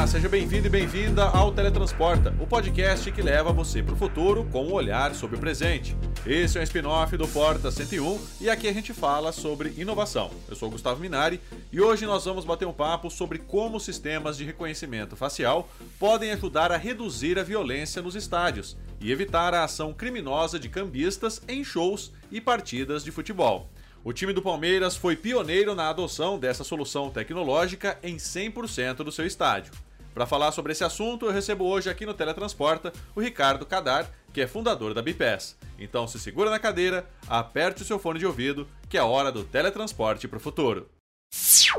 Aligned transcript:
Olá, 0.00 0.06
seja 0.06 0.30
bem-vindo 0.30 0.66
e 0.66 0.70
bem-vinda 0.70 1.24
ao 1.24 1.52
Teletransporta, 1.52 2.34
o 2.40 2.46
podcast 2.46 3.12
que 3.12 3.20
leva 3.20 3.52
você 3.52 3.82
para 3.82 3.92
o 3.92 3.98
futuro 3.98 4.48
com 4.50 4.64
um 4.64 4.72
olhar 4.72 5.14
sobre 5.14 5.36
o 5.36 5.38
presente. 5.38 5.94
Esse 6.24 6.56
é 6.56 6.62
um 6.62 6.64
spin-off 6.64 7.14
do 7.18 7.28
Porta 7.28 7.70
101 7.70 8.18
e 8.40 8.48
aqui 8.48 8.66
a 8.66 8.72
gente 8.72 8.94
fala 8.94 9.30
sobre 9.30 9.74
inovação. 9.76 10.30
Eu 10.48 10.56
sou 10.56 10.70
Gustavo 10.70 11.02
Minari 11.02 11.38
e 11.70 11.82
hoje 11.82 12.06
nós 12.06 12.24
vamos 12.24 12.46
bater 12.46 12.66
um 12.66 12.72
papo 12.72 13.10
sobre 13.10 13.40
como 13.40 13.78
sistemas 13.78 14.38
de 14.38 14.44
reconhecimento 14.44 15.16
facial 15.16 15.68
podem 15.98 16.32
ajudar 16.32 16.72
a 16.72 16.78
reduzir 16.78 17.38
a 17.38 17.42
violência 17.42 18.00
nos 18.00 18.14
estádios 18.14 18.78
e 19.02 19.12
evitar 19.12 19.52
a 19.52 19.64
ação 19.64 19.92
criminosa 19.92 20.58
de 20.58 20.70
cambistas 20.70 21.42
em 21.46 21.62
shows 21.62 22.10
e 22.32 22.40
partidas 22.40 23.04
de 23.04 23.10
futebol. 23.10 23.68
O 24.02 24.14
time 24.14 24.32
do 24.32 24.40
Palmeiras 24.40 24.96
foi 24.96 25.14
pioneiro 25.14 25.74
na 25.74 25.90
adoção 25.90 26.38
dessa 26.38 26.64
solução 26.64 27.10
tecnológica 27.10 27.98
em 28.02 28.16
100% 28.16 29.04
do 29.04 29.12
seu 29.12 29.26
estádio. 29.26 29.74
Para 30.14 30.26
falar 30.26 30.50
sobre 30.52 30.72
esse 30.72 30.82
assunto, 30.82 31.26
eu 31.26 31.32
recebo 31.32 31.64
hoje 31.64 31.88
aqui 31.88 32.04
no 32.04 32.14
Teletransporta 32.14 32.92
o 33.14 33.20
Ricardo 33.20 33.64
Cadar, 33.64 34.10
que 34.32 34.40
é 34.40 34.46
fundador 34.46 34.92
da 34.92 35.02
Bipes. 35.02 35.56
Então 35.78 36.06
se 36.06 36.18
segura 36.18 36.50
na 36.50 36.58
cadeira, 36.58 37.08
aperte 37.28 37.82
o 37.82 37.84
seu 37.84 37.98
fone 37.98 38.18
de 38.18 38.26
ouvido, 38.26 38.66
que 38.88 38.98
é 38.98 39.02
hora 39.02 39.30
do 39.30 39.44
teletransporte 39.44 40.26
para 40.26 40.36
o 40.36 40.40
futuro. 40.40 40.88
Se 41.30 41.70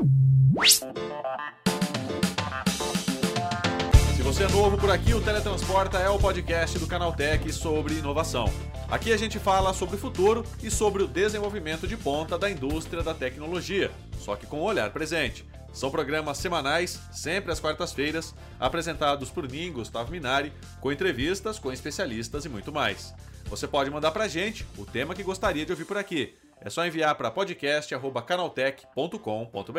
você 4.22 4.44
é 4.44 4.48
novo 4.48 4.78
por 4.78 4.90
aqui, 4.90 5.12
o 5.12 5.20
Teletransporta 5.20 5.98
é 5.98 6.08
o 6.08 6.18
podcast 6.18 6.78
do 6.78 6.86
Canaltech 6.86 7.52
sobre 7.52 7.98
inovação. 7.98 8.46
Aqui 8.90 9.12
a 9.12 9.16
gente 9.16 9.38
fala 9.38 9.74
sobre 9.74 9.96
o 9.96 9.98
futuro 9.98 10.42
e 10.62 10.70
sobre 10.70 11.02
o 11.02 11.06
desenvolvimento 11.06 11.86
de 11.86 11.96
ponta 11.96 12.38
da 12.38 12.50
indústria 12.50 13.02
da 13.02 13.12
tecnologia, 13.12 13.90
só 14.18 14.34
que 14.36 14.46
com 14.46 14.60
o 14.60 14.64
olhar 14.64 14.90
presente. 14.90 15.44
São 15.72 15.90
programas 15.90 16.38
semanais, 16.38 17.00
sempre 17.10 17.50
às 17.50 17.58
quartas-feiras, 17.58 18.34
apresentados 18.60 19.30
por 19.30 19.50
mim, 19.50 19.72
Gustavo 19.72 20.10
Minari, 20.10 20.52
com 20.80 20.92
entrevistas 20.92 21.58
com 21.58 21.72
especialistas 21.72 22.44
e 22.44 22.48
muito 22.48 22.70
mais. 22.70 23.14
Você 23.46 23.66
pode 23.66 23.90
mandar 23.90 24.12
pra 24.12 24.28
gente 24.28 24.66
o 24.76 24.84
tema 24.84 25.14
que 25.14 25.22
gostaria 25.22 25.64
de 25.64 25.72
ouvir 25.72 25.84
por 25.84 25.96
aqui. 25.96 26.34
É 26.60 26.70
só 26.70 26.86
enviar 26.86 27.14
para 27.16 27.30
podcast@canaltech.com.br. 27.30 29.78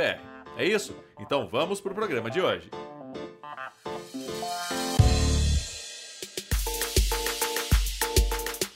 É 0.57 0.65
isso? 0.65 0.95
Então 1.19 1.47
vamos 1.47 1.79
pro 1.79 1.95
programa 1.95 2.29
de 2.29 2.41
hoje. 2.41 2.69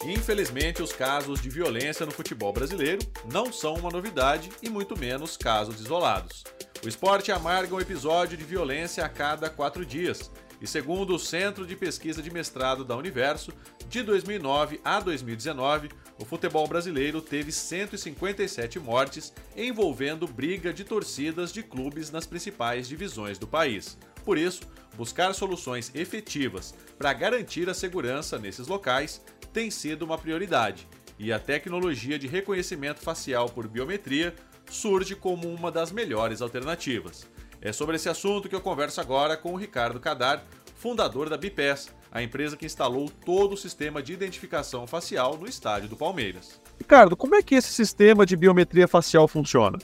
Infelizmente, 0.06 0.81
os 0.81 0.94
casos 0.94 1.42
de 1.42 1.50
violência 1.50 2.06
no 2.06 2.14
futebol 2.14 2.54
brasileiro 2.54 3.02
não 3.31 3.52
são 3.52 3.76
uma 3.76 3.90
novidade 3.90 4.50
e 4.64 4.70
muito 4.70 4.98
menos 4.98 5.36
casos 5.36 5.81
isolados. 5.81 6.46
O 6.83 6.88
esporte 6.88 7.31
amarga 7.31 7.73
um 7.73 7.81
episódio 7.81 8.38
de 8.38 8.44
violência 8.44 9.03
a 9.03 9.09
cada 9.09 9.50
quatro 9.50 9.86
dias. 9.86 10.31
E 10.61 10.67
segundo 10.67 11.16
o 11.16 11.19
Centro 11.19 11.66
de 11.66 11.75
Pesquisa 11.75 12.22
de 12.22 12.31
Mestrado 12.31 12.84
da 12.84 12.95
Universo, 12.95 13.52
de 13.89 14.03
2009 14.03 14.80
a 14.84 15.00
2019, 15.00 15.89
o 16.19 16.25
futebol 16.25 16.67
brasileiro 16.67 17.22
teve 17.22 17.52
157 17.52 18.80
mortes 18.80 19.34
envolvendo 19.56 20.28
briga 20.28 20.72
de 20.72 20.84
torcidas 20.84 21.52
de 21.52 21.64
clubes 21.64 22.11
nas 22.11 22.28
principais 22.28 22.88
divisões 22.88 23.38
do 23.38 23.47
país. 23.47 23.97
Por 24.23 24.38
isso, 24.38 24.62
buscar 24.95 25.34
soluções 25.34 25.91
efetivas 25.95 26.75
para 26.97 27.14
garantir 27.14 27.69
a 27.69 27.73
segurança 27.73 28.38
nesses 28.38 28.67
locais 28.67 29.22
tem 29.52 29.72
sido 29.72 30.03
uma 30.03 30.17
prioridade, 30.17 30.88
e 31.19 31.34
a 31.34 31.39
tecnologia 31.39 32.19
de 32.19 32.28
reconhecimento 32.28 33.00
facial 33.00 33.50
por 33.50 33.67
biometria 33.67 34.36
surge 34.70 35.16
como 35.16 35.48
uma 35.48 35.72
das 35.72 35.92
melhores 35.92 36.42
alternativas. 36.42 37.28
É 37.62 37.72
sobre 37.72 37.96
esse 37.96 38.09
assunto 38.09 38.47
que 38.47 38.56
eu 38.56 38.62
converso 38.62 39.02
agora 39.02 39.36
com 39.36 39.53
o 39.53 39.58
Ricardo 39.58 40.00
Cadar, 40.00 40.44
fundador 40.75 41.30
da 41.30 41.38
Bipes, 41.38 41.90
a 42.12 42.22
empresa 42.22 42.56
que 42.56 42.66
instalou 42.66 43.09
todo 43.25 43.53
o 43.53 43.58
sistema 43.58 44.02
de 44.02 44.14
identificação 44.14 44.86
facial 44.88 45.38
no 45.38 45.47
estádio 45.47 45.90
do 45.90 45.96
Palmeiras. 45.96 46.59
Ricardo, 46.80 47.18
como 47.18 47.36
é 47.36 47.41
que 47.41 47.56
esse 47.56 47.74
sistema 47.74 48.25
de 48.25 48.36
biometria 48.36 48.88
facial 48.88 49.28
funciona? 49.28 49.78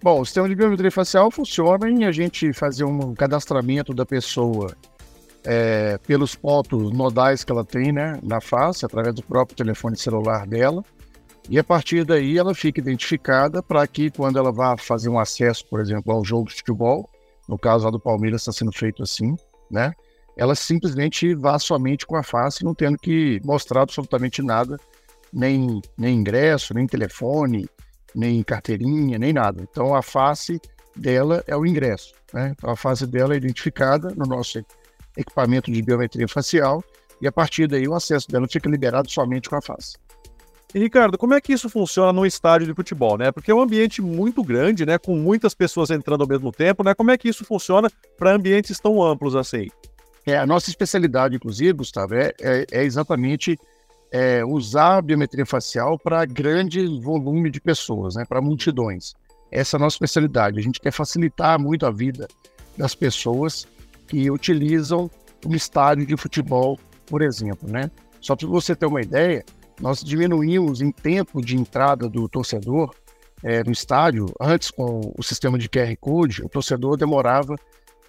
Bom, 0.00 0.20
o 0.20 0.24
sistema 0.24 0.48
de 0.48 0.54
biometria 0.54 0.92
facial 0.92 1.30
funciona 1.30 1.90
em 1.90 2.04
a 2.04 2.12
gente 2.12 2.52
fazer 2.52 2.84
um 2.84 3.14
cadastramento 3.14 3.92
da 3.92 4.06
pessoa 4.06 4.76
é, 5.44 5.98
pelos 6.06 6.36
pontos 6.36 6.92
nodais 6.92 7.42
que 7.42 7.50
ela 7.50 7.64
tem 7.64 7.90
né, 7.92 8.18
na 8.22 8.40
face, 8.40 8.86
através 8.86 9.14
do 9.14 9.22
próprio 9.22 9.56
telefone 9.56 9.96
celular 9.96 10.46
dela. 10.46 10.84
E 11.48 11.58
a 11.58 11.64
partir 11.64 12.04
daí 12.04 12.36
ela 12.36 12.54
fica 12.54 12.78
identificada 12.78 13.62
para 13.62 13.86
que 13.86 14.10
quando 14.10 14.38
ela 14.38 14.52
vá 14.52 14.76
fazer 14.76 15.08
um 15.08 15.18
acesso, 15.18 15.66
por 15.66 15.80
exemplo, 15.80 16.12
ao 16.12 16.22
jogo 16.22 16.48
de 16.48 16.56
futebol, 16.56 17.08
no 17.48 17.58
caso 17.58 17.86
lá 17.86 17.90
do 17.90 17.98
Palmeiras 17.98 18.42
está 18.42 18.52
sendo 18.52 18.70
feito 18.70 19.02
assim, 19.02 19.34
né? 19.70 19.94
Ela 20.36 20.54
simplesmente 20.54 21.34
vá 21.34 21.58
somente 21.58 22.06
com 22.06 22.16
a 22.16 22.22
face, 22.22 22.62
não 22.62 22.74
tendo 22.74 22.98
que 22.98 23.40
mostrar 23.42 23.82
absolutamente 23.82 24.42
nada, 24.42 24.76
nem, 25.32 25.80
nem 25.96 26.18
ingresso, 26.18 26.74
nem 26.74 26.86
telefone, 26.86 27.66
nem 28.14 28.42
carteirinha, 28.42 29.18
nem 29.18 29.32
nada. 29.32 29.62
Então 29.62 29.94
a 29.94 30.02
face 30.02 30.60
dela 30.94 31.42
é 31.46 31.56
o 31.56 31.64
ingresso, 31.64 32.12
né? 32.32 32.54
Então 32.56 32.68
a 32.68 32.76
face 32.76 33.06
dela 33.06 33.32
é 33.32 33.38
identificada 33.38 34.10
no 34.14 34.26
nosso 34.26 34.62
equipamento 35.16 35.72
de 35.72 35.80
biometria 35.80 36.28
facial 36.28 36.84
e 37.22 37.26
a 37.26 37.32
partir 37.32 37.66
daí 37.66 37.88
o 37.88 37.94
acesso 37.94 38.28
dela 38.28 38.46
fica 38.46 38.68
liberado 38.68 39.10
somente 39.10 39.48
com 39.48 39.56
a 39.56 39.62
face. 39.62 39.96
E 40.74 40.78
Ricardo, 40.78 41.16
como 41.16 41.32
é 41.32 41.40
que 41.40 41.52
isso 41.52 41.70
funciona 41.70 42.12
no 42.12 42.26
estádio 42.26 42.66
de 42.66 42.74
futebol, 42.74 43.16
né? 43.16 43.32
Porque 43.32 43.50
é 43.50 43.54
um 43.54 43.60
ambiente 43.60 44.02
muito 44.02 44.42
grande, 44.42 44.84
né? 44.84 44.98
Com 44.98 45.16
muitas 45.16 45.54
pessoas 45.54 45.90
entrando 45.90 46.22
ao 46.22 46.28
mesmo 46.28 46.52
tempo, 46.52 46.84
né? 46.84 46.94
Como 46.94 47.10
é 47.10 47.16
que 47.16 47.28
isso 47.28 47.44
funciona 47.44 47.90
para 48.18 48.34
ambientes 48.34 48.78
tão 48.78 49.02
amplos 49.02 49.34
assim? 49.34 49.68
É, 50.26 50.36
a 50.36 50.46
nossa 50.46 50.68
especialidade, 50.68 51.36
inclusive, 51.36 51.72
Gustavo, 51.72 52.14
é, 52.14 52.34
é, 52.38 52.66
é 52.70 52.84
exatamente 52.84 53.58
é, 54.12 54.44
usar 54.44 54.98
a 54.98 55.02
biometria 55.02 55.46
facial 55.46 55.98
para 55.98 56.24
grande 56.26 56.86
volume 57.00 57.50
de 57.50 57.62
pessoas, 57.62 58.14
né? 58.14 58.24
Para 58.28 58.42
multidões. 58.42 59.14
Essa 59.50 59.76
é 59.76 59.78
a 59.78 59.80
nossa 59.80 59.94
especialidade. 59.94 60.58
A 60.58 60.62
gente 60.62 60.80
quer 60.80 60.90
facilitar 60.90 61.58
muito 61.58 61.86
a 61.86 61.90
vida 61.90 62.28
das 62.76 62.94
pessoas 62.94 63.66
que 64.06 64.30
utilizam 64.30 65.10
um 65.46 65.54
estádio 65.54 66.04
de 66.04 66.16
futebol, 66.16 66.78
por 67.06 67.22
exemplo, 67.22 67.70
né? 67.70 67.90
Só 68.20 68.36
para 68.36 68.48
você 68.48 68.74
ter 68.74 68.86
uma 68.86 69.00
ideia, 69.00 69.44
nós 69.80 70.02
diminuímos 70.02 70.80
em 70.80 70.90
tempo 70.90 71.40
de 71.40 71.56
entrada 71.56 72.08
do 72.08 72.28
torcedor 72.28 72.94
é, 73.42 73.62
no 73.62 73.72
estádio. 73.72 74.26
Antes, 74.40 74.70
com 74.70 75.12
o 75.16 75.22
sistema 75.22 75.58
de 75.58 75.68
QR 75.68 75.94
Code, 76.00 76.42
o 76.42 76.48
torcedor 76.48 76.96
demorava 76.96 77.56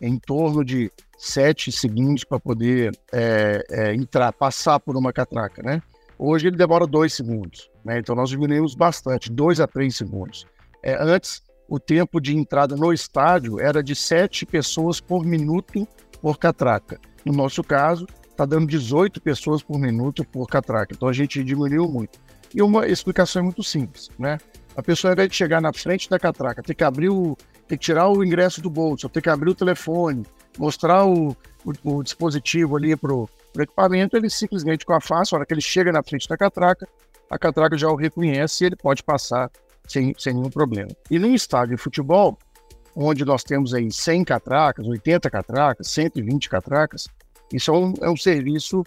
em 0.02 0.18
torno 0.18 0.64
de 0.64 0.92
sete 1.18 1.72
segundos 1.72 2.24
para 2.24 2.40
poder 2.40 2.98
é, 3.12 3.64
é, 3.70 3.94
entrar, 3.94 4.32
passar 4.32 4.80
por 4.80 4.96
uma 4.96 5.12
catraca, 5.12 5.62
né? 5.62 5.82
Hoje 6.18 6.48
ele 6.48 6.58
demora 6.58 6.88
dois 6.88 7.14
segundos, 7.14 7.70
né? 7.84 8.00
Então 8.00 8.16
nós 8.16 8.30
diminuímos 8.30 8.76
bastante, 8.76 9.32
dois 9.32 9.60
a 9.60 9.68
três 9.68 9.96
segundos. 9.96 10.46
É, 10.82 10.96
antes, 11.02 11.42
o 11.68 11.80
tempo 11.80 12.20
de 12.20 12.36
entrada 12.36 12.76
no 12.76 12.92
estádio 12.92 13.60
era 13.60 13.84
de 13.84 13.96
sete 13.96 14.46
pessoas 14.46 15.00
por 15.00 15.26
minuto 15.26 15.88
por 16.22 16.38
catraca. 16.38 17.00
No 17.26 17.34
nosso 17.34 17.64
caso, 17.64 18.08
está 18.40 18.46
dando 18.46 18.68
18 18.68 19.20
pessoas 19.20 19.62
por 19.62 19.78
minuto 19.78 20.24
por 20.24 20.48
catraca. 20.48 20.94
Então 20.96 21.10
a 21.10 21.14
gente 21.14 21.44
diminuiu 21.44 21.90
muito. 21.90 22.18
E 22.56 22.62
uma 22.62 22.88
explicação 22.88 23.42
é 23.42 23.44
muito 23.44 23.62
simples, 23.62 24.10
né? 24.18 24.38
A 24.78 24.82
pessoa, 24.82 25.12
ao 25.12 25.14
invés 25.14 25.30
de 25.30 25.36
chegar 25.36 25.60
na 25.62 25.74
frente 25.74 26.10
da 26.10 26.18
catraca, 26.18 26.64
tem 26.64 26.76
que 26.76 26.84
abrir 26.84 27.10
o. 27.10 27.36
tem 27.68 27.78
que 27.78 27.84
tirar 27.84 28.08
o 28.08 28.24
ingresso 28.24 28.62
do 28.62 28.70
bolso, 28.70 29.10
tem 29.10 29.22
que 29.22 29.30
abrir 29.30 29.50
o 29.50 29.56
telefone, 29.56 30.26
mostrar 30.58 31.06
o, 31.06 31.36
o, 31.66 31.74
o 31.84 32.02
dispositivo 32.02 32.78
ali 32.78 32.96
para 32.96 33.14
o 33.14 33.30
equipamento, 33.58 34.16
ele 34.16 34.30
simplesmente 34.30 34.86
com 34.86 34.94
a 34.94 35.02
face, 35.02 35.36
a 35.36 35.38
hora 35.38 35.46
que 35.46 35.54
ele 35.54 35.62
chega 35.62 35.92
na 35.92 36.02
frente 36.02 36.28
da 36.28 36.38
catraca, 36.38 36.88
a 37.30 37.38
catraca 37.38 37.78
já 37.78 37.90
o 37.90 37.96
reconhece 37.96 38.64
e 38.64 38.68
ele 38.68 38.78
pode 38.78 39.04
passar 39.04 39.52
sem, 39.86 40.16
sem 40.18 40.34
nenhum 40.34 40.50
problema. 40.50 40.90
E 41.12 41.20
num 41.20 41.36
estádio 41.36 41.76
de 41.76 41.82
futebol, 41.82 42.38
onde 42.96 43.26
nós 43.26 43.44
temos 43.44 43.74
aí 43.74 43.92
100 43.92 44.24
catracas, 44.24 44.88
80 44.88 45.30
catracas, 45.30 45.88
120 45.90 46.50
catracas, 46.50 47.08
isso 47.54 47.72
é 47.72 47.78
um, 47.78 47.94
é 48.02 48.10
um 48.10 48.18
serviço 48.18 48.84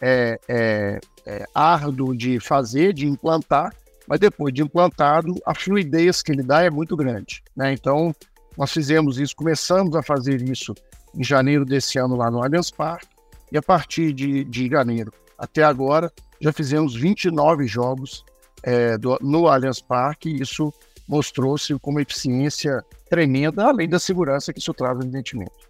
é, 0.00 0.38
é, 0.48 1.00
é, 1.26 1.44
árduo 1.54 2.16
de 2.16 2.38
fazer, 2.40 2.92
de 2.92 3.06
implantar, 3.06 3.74
mas 4.06 4.20
depois 4.20 4.52
de 4.52 4.62
implantado, 4.62 5.34
a 5.44 5.54
fluidez 5.54 6.22
que 6.22 6.32
ele 6.32 6.42
dá 6.42 6.62
é 6.62 6.70
muito 6.70 6.96
grande. 6.96 7.42
Né? 7.56 7.72
Então, 7.72 8.14
nós 8.56 8.72
fizemos 8.72 9.18
isso, 9.18 9.34
começamos 9.34 9.94
a 9.96 10.02
fazer 10.02 10.40
isso 10.42 10.74
em 11.14 11.24
janeiro 11.24 11.64
desse 11.64 11.98
ano 11.98 12.16
lá 12.16 12.30
no 12.30 12.42
Allianz 12.42 12.70
Parque, 12.70 13.08
e 13.50 13.56
a 13.56 13.62
partir 13.62 14.12
de, 14.12 14.44
de 14.44 14.68
janeiro 14.68 15.12
até 15.38 15.62
agora, 15.62 16.12
já 16.40 16.52
fizemos 16.52 16.94
29 16.94 17.66
jogos 17.66 18.24
é, 18.62 18.96
do, 18.96 19.18
no 19.20 19.48
Allianz 19.48 19.80
Parque, 19.80 20.30
e 20.30 20.42
isso 20.42 20.72
mostrou-se 21.08 21.78
com 21.78 21.90
uma 21.90 22.02
eficiência 22.02 22.84
tremenda, 23.08 23.66
além 23.66 23.88
da 23.88 23.98
segurança 23.98 24.52
que 24.52 24.58
isso 24.58 24.74
traz, 24.74 24.98
evidentemente. 24.98 25.65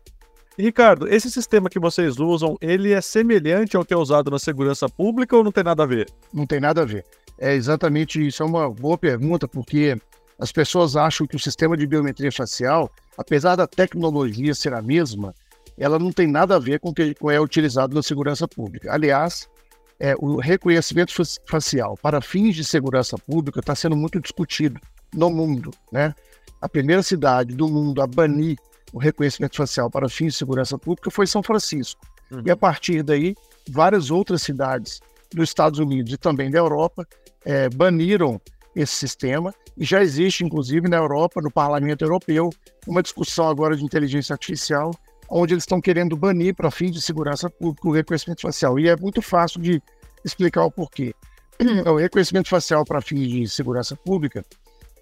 Ricardo, 0.59 1.07
esse 1.07 1.31
sistema 1.31 1.69
que 1.69 1.79
vocês 1.79 2.19
usam, 2.19 2.57
ele 2.63 2.93
é 2.93 3.01
semelhante 3.03 3.77
ao 3.77 3.85
que 3.85 3.93
é 3.93 3.97
usado 3.97 4.31
na 4.31 4.39
segurança 4.39 4.89
pública 4.89 5.37
ou 5.37 5.45
não 5.45 5.53
tem 5.53 5.63
nada 5.63 5.83
a 5.83 5.87
ver? 5.87 6.09
Não 6.33 6.47
tem 6.47 6.61
nada 6.61 6.83
a 6.83 6.85
ver. 6.85 7.05
É 7.39 7.55
exatamente 7.55 8.27
isso. 8.27 8.43
É 8.43 8.47
uma 8.47 8.71
boa 8.71 8.97
pergunta, 8.97 9.47
porque 9.47 10.01
as 10.39 10.51
pessoas 10.51 10.97
acham 10.97 11.27
que 11.27 11.37
o 11.37 11.39
sistema 11.39 11.77
de 11.77 11.87
biometria 11.87 12.33
facial, 12.33 12.91
apesar 13.19 13.57
da 13.57 13.67
tecnologia 13.67 14.55
ser 14.55 14.73
a 14.73 14.81
mesma, 14.81 15.35
ela 15.77 15.99
não 15.99 16.11
tem 16.11 16.27
nada 16.27 16.57
a 16.57 16.59
ver 16.59 16.81
com 16.81 16.89
o 16.89 16.95
que 16.95 17.15
é 17.31 17.41
utilizado 17.41 17.95
na 17.95 18.03
segurança 18.03 18.49
pública. 18.49 18.91
Aliás, 18.91 19.49
é, 20.01 20.15
o 20.19 20.37
reconhecimento 20.37 21.13
facial 21.47 21.99
para 22.01 22.23
fins 22.23 22.55
de 22.55 22.65
segurança 22.65 23.19
pública 23.19 23.61
está 23.61 23.75
sendo 23.75 23.97
muito 23.97 24.19
discutido 24.21 24.81
no 25.15 25.29
mundo. 25.29 25.71
Né? 25.93 26.15
A 26.63 26.69
primeira 26.69 27.03
cidade 27.03 27.55
do 27.55 27.69
mundo 27.69 28.01
a 28.01 28.07
banir 28.07 28.57
o 28.97 28.99
reconhecimento 28.99 29.57
facial 29.57 29.91
para 29.91 30.09
fins 30.09 30.33
de 30.33 30.39
segurança 30.39 30.79
pública 30.79 31.11
foi 31.11 31.27
São 31.27 31.43
Francisco. 31.43 32.01
Uhum. 32.31 32.41
E 32.47 32.51
a 32.51 32.57
partir 32.57 33.03
daí, 33.03 33.35
várias 33.69 34.11
outras 34.11 34.41
cidades 34.41 35.01
dos 35.35 35.51
Estados 35.51 35.79
Unidos 35.79 36.15
e 36.15 36.17
também 36.17 36.51
da 36.51 36.59
Europa 36.59 37.07
é, 37.45 37.69
baniram 37.69 38.41
esse 38.75 38.95
sistema. 38.95 39.55
E 39.77 39.85
já 39.85 40.03
existe, 40.03 40.45
inclusive, 40.45 40.89
na 40.89 40.97
Europa, 40.97 41.43
no 41.43 41.51
Parlamento 41.51 42.07
Europeu, 42.07 42.49
uma 42.87 43.03
discussão 43.03 43.51
agora 43.51 43.77
de 43.77 43.85
inteligência 43.85 44.33
artificial, 44.33 44.91
onde 45.29 45.53
eles 45.53 45.65
estão 45.65 45.79
querendo 45.79 46.17
banir 46.17 46.55
para 46.55 46.71
fins 46.71 46.93
de 46.93 47.03
segurança 47.03 47.51
pública 47.51 47.87
o 47.87 47.93
reconhecimento 47.93 48.41
facial. 48.41 48.79
E 48.79 48.89
é 48.89 48.97
muito 48.97 49.21
fácil 49.21 49.61
de 49.61 49.83
explicar 50.25 50.65
o 50.65 50.71
porquê. 50.71 51.15
O 51.87 51.97
reconhecimento 51.97 52.49
facial 52.49 52.83
para 52.83 53.03
fins 53.03 53.29
de 53.29 53.47
segurança 53.47 53.95
pública, 53.95 54.43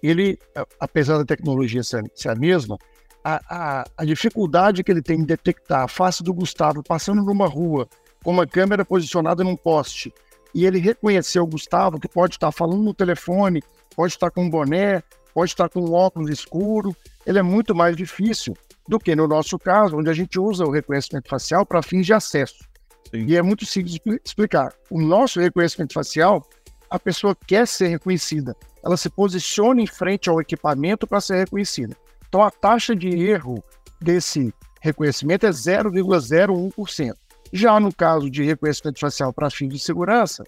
ele, 0.03 0.37
apesar 0.81 1.17
da 1.17 1.23
tecnologia 1.23 1.81
ser, 1.81 2.03
ser 2.13 2.27
a 2.27 2.35
mesma, 2.35 2.77
a, 3.25 3.41
a, 3.49 3.85
a, 3.97 4.05
dificuldade 4.05 4.83
que 4.83 4.91
ele 4.91 5.01
tem 5.01 5.19
em 5.19 5.25
detectar 5.25 5.81
a 5.81 5.87
face 5.87 6.21
do 6.21 6.31
Gustavo 6.31 6.83
passando 6.83 7.23
numa 7.23 7.47
rua 7.47 7.89
com 8.23 8.29
uma 8.29 8.45
câmera 8.45 8.85
posicionada 8.85 9.43
num 9.43 9.55
poste 9.55 10.13
e 10.53 10.63
ele 10.63 10.77
reconhecer 10.77 11.39
o 11.39 11.47
Gustavo, 11.47 11.99
que 11.99 12.07
pode 12.07 12.35
estar 12.35 12.51
falando 12.51 12.83
no 12.83 12.93
telefone, 12.93 13.63
pode 13.95 14.13
estar 14.13 14.29
com 14.29 14.43
um 14.43 14.49
boné, 14.49 15.01
pode 15.33 15.51
estar 15.51 15.67
com 15.67 15.81
um 15.81 15.91
óculos 15.91 16.29
escuro, 16.29 16.95
ele 17.25 17.39
é 17.39 17.41
muito 17.41 17.73
mais 17.73 17.97
difícil 17.97 18.55
do 18.87 18.99
que 18.99 19.15
no 19.15 19.27
nosso 19.27 19.57
caso, 19.57 19.97
onde 19.97 20.09
a 20.09 20.13
gente 20.13 20.39
usa 20.39 20.63
o 20.63 20.71
reconhecimento 20.71 21.27
facial 21.27 21.65
para 21.65 21.81
fins 21.81 22.05
de 22.05 22.13
acesso. 22.13 22.63
Sim. 23.09 23.25
E 23.25 23.35
é 23.35 23.41
muito 23.41 23.65
simples 23.65 23.99
explicar. 24.23 24.71
O 24.89 25.01
nosso 25.01 25.39
reconhecimento 25.39 25.93
facial, 25.93 26.47
a 26.89 26.99
pessoa 26.99 27.35
quer 27.35 27.67
ser 27.67 27.87
reconhecida, 27.87 28.55
ela 28.83 28.95
se 28.95 29.09
posiciona 29.09 29.81
em 29.81 29.87
frente 29.87 30.29
ao 30.29 30.39
equipamento 30.39 31.07
para 31.07 31.19
ser 31.19 31.37
reconhecida. 31.37 31.97
Então 32.35 32.43
a 32.43 32.51
taxa 32.51 32.93
de 32.93 33.07
erro 33.07 33.63
desse 34.01 34.53
reconhecimento 34.81 35.45
é 35.45 35.51
0,01%. 35.51 37.13
Já 37.53 37.79
no 37.79 37.95
caso 37.95 38.29
de 38.29 38.43
reconhecimento 38.43 38.99
facial 38.99 39.31
para 39.31 39.49
fins 39.49 39.69
de 39.69 39.79
segurança, 39.79 40.43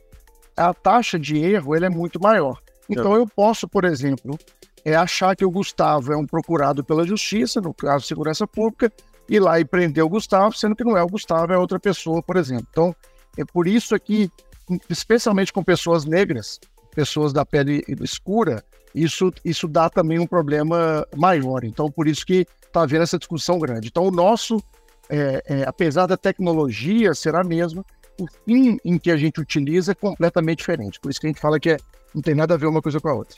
a 0.57 0.73
taxa 0.73 1.17
de 1.17 1.37
erro 1.37 1.73
ele 1.77 1.85
é 1.85 1.89
muito 1.89 2.21
maior. 2.21 2.59
Então 2.89 3.15
é. 3.15 3.19
eu 3.19 3.25
posso, 3.25 3.69
por 3.69 3.85
exemplo, 3.85 4.37
é 4.83 4.95
achar 4.95 5.33
que 5.33 5.45
o 5.45 5.49
Gustavo 5.49 6.11
é 6.11 6.17
um 6.17 6.27
procurado 6.27 6.83
pela 6.83 7.07
justiça, 7.07 7.61
no 7.61 7.73
caso 7.73 8.01
de 8.01 8.07
segurança 8.09 8.45
pública, 8.45 8.91
ir 9.29 9.39
lá 9.39 9.57
e 9.57 9.63
prender 9.63 10.03
o 10.03 10.09
Gustavo, 10.09 10.57
sendo 10.57 10.75
que 10.75 10.83
não 10.83 10.97
é 10.97 11.01
o 11.01 11.07
Gustavo, 11.07 11.53
é 11.53 11.57
outra 11.57 11.79
pessoa, 11.79 12.21
por 12.21 12.35
exemplo. 12.35 12.67
Então, 12.69 12.93
é 13.37 13.45
por 13.45 13.65
isso 13.65 13.95
aqui, 13.95 14.29
especialmente 14.89 15.53
com 15.53 15.63
pessoas 15.63 16.03
negras, 16.03 16.59
pessoas 16.93 17.31
da 17.31 17.45
pele 17.45 17.81
escura, 18.01 18.61
isso, 19.03 19.31
isso 19.43 19.67
dá 19.67 19.89
também 19.89 20.19
um 20.19 20.27
problema 20.27 21.05
maior. 21.15 21.63
Então, 21.63 21.89
por 21.91 22.07
isso 22.07 22.25
que 22.25 22.45
está 22.65 22.83
havendo 22.83 23.03
essa 23.03 23.17
discussão 23.17 23.59
grande. 23.59 23.87
Então, 23.87 24.03
o 24.03 24.11
nosso 24.11 24.61
é, 25.09 25.43
é, 25.45 25.63
apesar 25.63 26.05
da 26.05 26.17
tecnologia 26.17 27.13
ser 27.13 27.35
a 27.35 27.43
mesma, 27.43 27.85
o 28.19 28.27
fim 28.45 28.77
em 28.83 28.97
que 28.97 29.11
a 29.11 29.17
gente 29.17 29.39
utiliza 29.39 29.91
é 29.91 29.95
completamente 29.95 30.59
diferente. 30.59 30.99
Por 30.99 31.09
isso 31.09 31.19
que 31.19 31.27
a 31.27 31.29
gente 31.29 31.39
fala 31.39 31.59
que 31.59 31.71
é, 31.71 31.77
não 32.13 32.21
tem 32.21 32.35
nada 32.35 32.53
a 32.53 32.57
ver 32.57 32.67
uma 32.67 32.81
coisa 32.81 32.99
com 32.99 33.09
a 33.09 33.13
outra. 33.13 33.37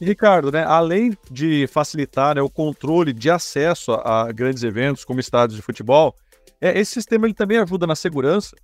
Ricardo, 0.00 0.50
né, 0.50 0.64
além 0.64 1.16
de 1.30 1.66
facilitar 1.68 2.34
né, 2.34 2.42
o 2.42 2.50
controle 2.50 3.12
de 3.12 3.30
acesso 3.30 3.92
a, 3.92 4.22
a, 4.22 4.32
grandes 4.32 4.62
eventos 4.64 5.04
como 5.04 5.20
estádios 5.20 5.56
de 5.56 5.62
futebol, 5.62 6.14
é, 6.60 6.78
esse 6.78 6.92
sistema 6.92 7.26
ele 7.26 7.34
também 7.34 7.58
ajuda 7.58 7.86
na 7.86 7.94
segurança? 7.94 8.56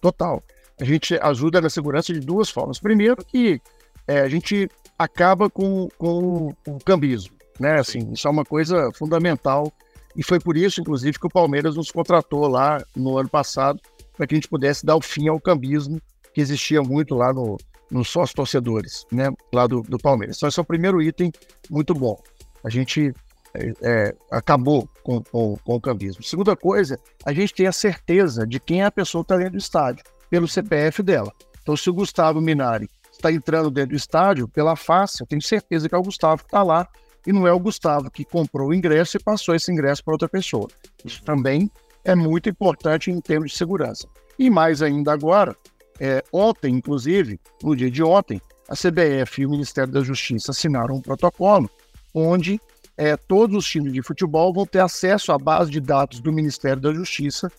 Total. 0.00 0.42
A 0.80 0.84
gente 0.84 1.18
ajuda 1.20 1.60
na 1.60 1.70
segurança 1.70 2.12
de 2.12 2.20
duas 2.20 2.48
formas. 2.48 2.78
Primeiro 2.78 3.24
que 3.24 3.60
é, 4.06 4.20
a 4.20 4.28
gente 4.28 4.68
acaba 4.98 5.48
com, 5.48 5.88
com 5.96 6.54
o 6.66 6.78
cambismo. 6.84 7.34
Né? 7.58 7.78
Assim, 7.78 8.12
isso 8.12 8.26
é 8.26 8.30
uma 8.30 8.44
coisa 8.44 8.90
fundamental 8.92 9.72
e 10.18 10.22
foi 10.22 10.40
por 10.40 10.56
isso, 10.56 10.80
inclusive, 10.80 11.18
que 11.18 11.26
o 11.26 11.30
Palmeiras 11.30 11.76
nos 11.76 11.90
contratou 11.90 12.48
lá 12.48 12.82
no 12.96 13.18
ano 13.18 13.28
passado, 13.28 13.80
para 14.16 14.26
que 14.26 14.34
a 14.34 14.36
gente 14.36 14.48
pudesse 14.48 14.84
dar 14.84 14.96
o 14.96 15.00
fim 15.00 15.28
ao 15.28 15.40
cambismo 15.40 16.00
que 16.34 16.40
existia 16.40 16.82
muito 16.82 17.14
lá 17.14 17.32
no, 17.32 17.56
nos 17.88 18.08
sócios 18.08 18.34
torcedores, 18.34 19.06
né, 19.12 19.30
lá 19.52 19.68
do, 19.68 19.82
do 19.82 19.96
Palmeiras. 19.96 20.36
Então, 20.36 20.48
esse 20.48 20.58
é 20.58 20.62
o 20.62 20.66
primeiro 20.66 21.00
item 21.00 21.30
muito 21.70 21.94
bom. 21.94 22.20
A 22.64 22.68
gente 22.68 23.14
é, 23.54 23.72
é, 23.80 24.16
acabou 24.30 24.88
com, 25.04 25.22
com, 25.22 25.56
com, 25.64 25.74
o 25.76 25.80
cambismo. 25.80 26.22
Segunda 26.22 26.56
coisa, 26.56 26.98
a 27.24 27.32
gente 27.32 27.54
tem 27.54 27.68
a 27.68 27.72
certeza 27.72 28.44
de 28.44 28.58
quem 28.58 28.82
é 28.82 28.86
a 28.86 28.90
pessoa 28.90 29.22
que 29.22 29.26
está 29.26 29.36
dentro 29.36 29.52
do 29.52 29.58
estádio, 29.58 30.04
pelo 30.28 30.48
CPF 30.48 31.02
dela. 31.02 31.32
Então, 31.62 31.76
se 31.76 31.88
o 31.88 31.94
Gustavo 31.94 32.40
Minari 32.40 32.90
está 33.18 33.32
entrando 33.32 33.70
dentro 33.70 33.90
do 33.90 33.96
estádio, 33.96 34.48
pela 34.48 34.76
face, 34.76 35.22
eu 35.22 35.26
tenho 35.26 35.42
certeza 35.42 35.88
que 35.88 35.94
é 35.94 35.98
o 35.98 36.02
Gustavo 36.02 36.42
que 36.42 36.48
está 36.48 36.62
lá 36.62 36.88
e 37.26 37.32
não 37.32 37.46
é 37.46 37.52
o 37.52 37.58
Gustavo 37.58 38.10
que 38.10 38.24
comprou 38.24 38.68
o 38.68 38.74
ingresso 38.74 39.16
e 39.16 39.22
passou 39.22 39.54
esse 39.54 39.70
ingresso 39.70 40.02
para 40.04 40.14
outra 40.14 40.28
pessoa. 40.28 40.68
Isso 41.04 41.22
também 41.22 41.70
é 42.04 42.14
muito 42.14 42.48
importante 42.48 43.10
em 43.10 43.20
termos 43.20 43.52
de 43.52 43.58
segurança. 43.58 44.08
E 44.38 44.48
mais 44.48 44.80
ainda 44.82 45.12
agora, 45.12 45.56
é, 46.00 46.22
ontem, 46.32 46.74
inclusive, 46.74 47.40
no 47.62 47.74
dia 47.74 47.90
de 47.90 48.02
ontem, 48.02 48.40
a 48.68 48.74
CBF 48.74 49.42
e 49.42 49.46
o 49.46 49.50
Ministério 49.50 49.92
da 49.92 50.00
Justiça 50.00 50.52
assinaram 50.52 50.96
um 50.96 51.00
protocolo 51.00 51.68
onde 52.14 52.60
é, 52.96 53.16
todos 53.16 53.56
os 53.56 53.66
times 53.68 53.92
de 53.92 54.02
futebol 54.02 54.52
vão 54.52 54.66
ter 54.66 54.80
acesso 54.80 55.32
à 55.32 55.38
base 55.38 55.70
de 55.70 55.80
dados 55.80 56.20
do 56.20 56.32
Ministério 56.32 56.80
da 56.80 56.92
Justiça 56.92 57.50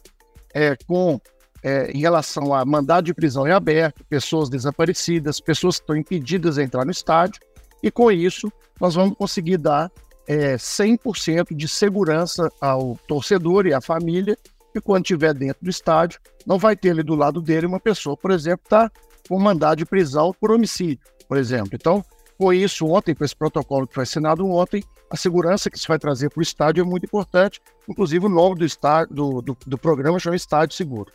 é, 0.53 0.75
com 0.87 1.19
é, 1.63 1.91
em 1.91 1.99
relação 1.99 2.53
a 2.53 2.63
mandado 2.65 3.05
de 3.05 3.13
prisão 3.13 3.47
em 3.47 3.51
aberto, 3.51 4.03
pessoas 4.05 4.49
desaparecidas, 4.49 5.39
pessoas 5.39 5.77
que 5.77 5.83
estão 5.83 5.95
impedidas 5.95 6.55
de 6.55 6.63
entrar 6.63 6.85
no 6.85 6.91
estádio, 6.91 7.41
e 7.81 7.91
com 7.91 8.11
isso 8.11 8.51
nós 8.79 8.95
vamos 8.95 9.17
conseguir 9.17 9.57
dar 9.57 9.91
é, 10.27 10.55
100% 10.55 11.55
de 11.55 11.67
segurança 11.67 12.51
ao 12.61 12.97
torcedor 13.07 13.65
e 13.65 13.73
à 13.73 13.81
família, 13.81 14.37
e 14.73 14.79
quando 14.79 15.03
estiver 15.03 15.33
dentro 15.33 15.63
do 15.63 15.69
estádio, 15.69 16.19
não 16.45 16.57
vai 16.57 16.75
ter 16.75 16.91
ali 16.91 17.03
do 17.03 17.15
lado 17.15 17.41
dele 17.41 17.65
uma 17.65 17.79
pessoa, 17.79 18.15
por 18.15 18.31
exemplo, 18.31 18.61
está 18.63 18.91
com 19.27 19.39
mandado 19.39 19.79
de 19.79 19.85
prisão 19.85 20.33
por 20.39 20.51
homicídio, 20.51 20.99
por 21.27 21.37
exemplo. 21.37 21.71
Então, 21.73 22.03
com 22.37 22.53
isso, 22.53 22.85
ontem, 22.87 23.13
com 23.13 23.25
esse 23.25 23.35
protocolo 23.35 23.87
que 23.87 23.93
foi 23.93 24.03
assinado 24.03 24.47
ontem, 24.47 24.83
a 25.09 25.17
segurança 25.17 25.69
que 25.69 25.79
se 25.79 25.87
vai 25.87 25.97
trazer 25.97 26.29
para 26.29 26.39
o 26.39 26.43
estádio 26.43 26.81
é 26.81 26.85
muito 26.85 27.05
importante. 27.05 27.59
Inclusive, 27.87 28.25
o 28.25 28.29
nome 28.29 28.59
do, 28.59 28.65
estádio, 28.65 29.13
do, 29.13 29.41
do, 29.41 29.57
do 29.65 29.77
programa 29.77 30.19
chama 30.19 30.35
Estádio 30.35 30.75
Seguro. 30.75 31.11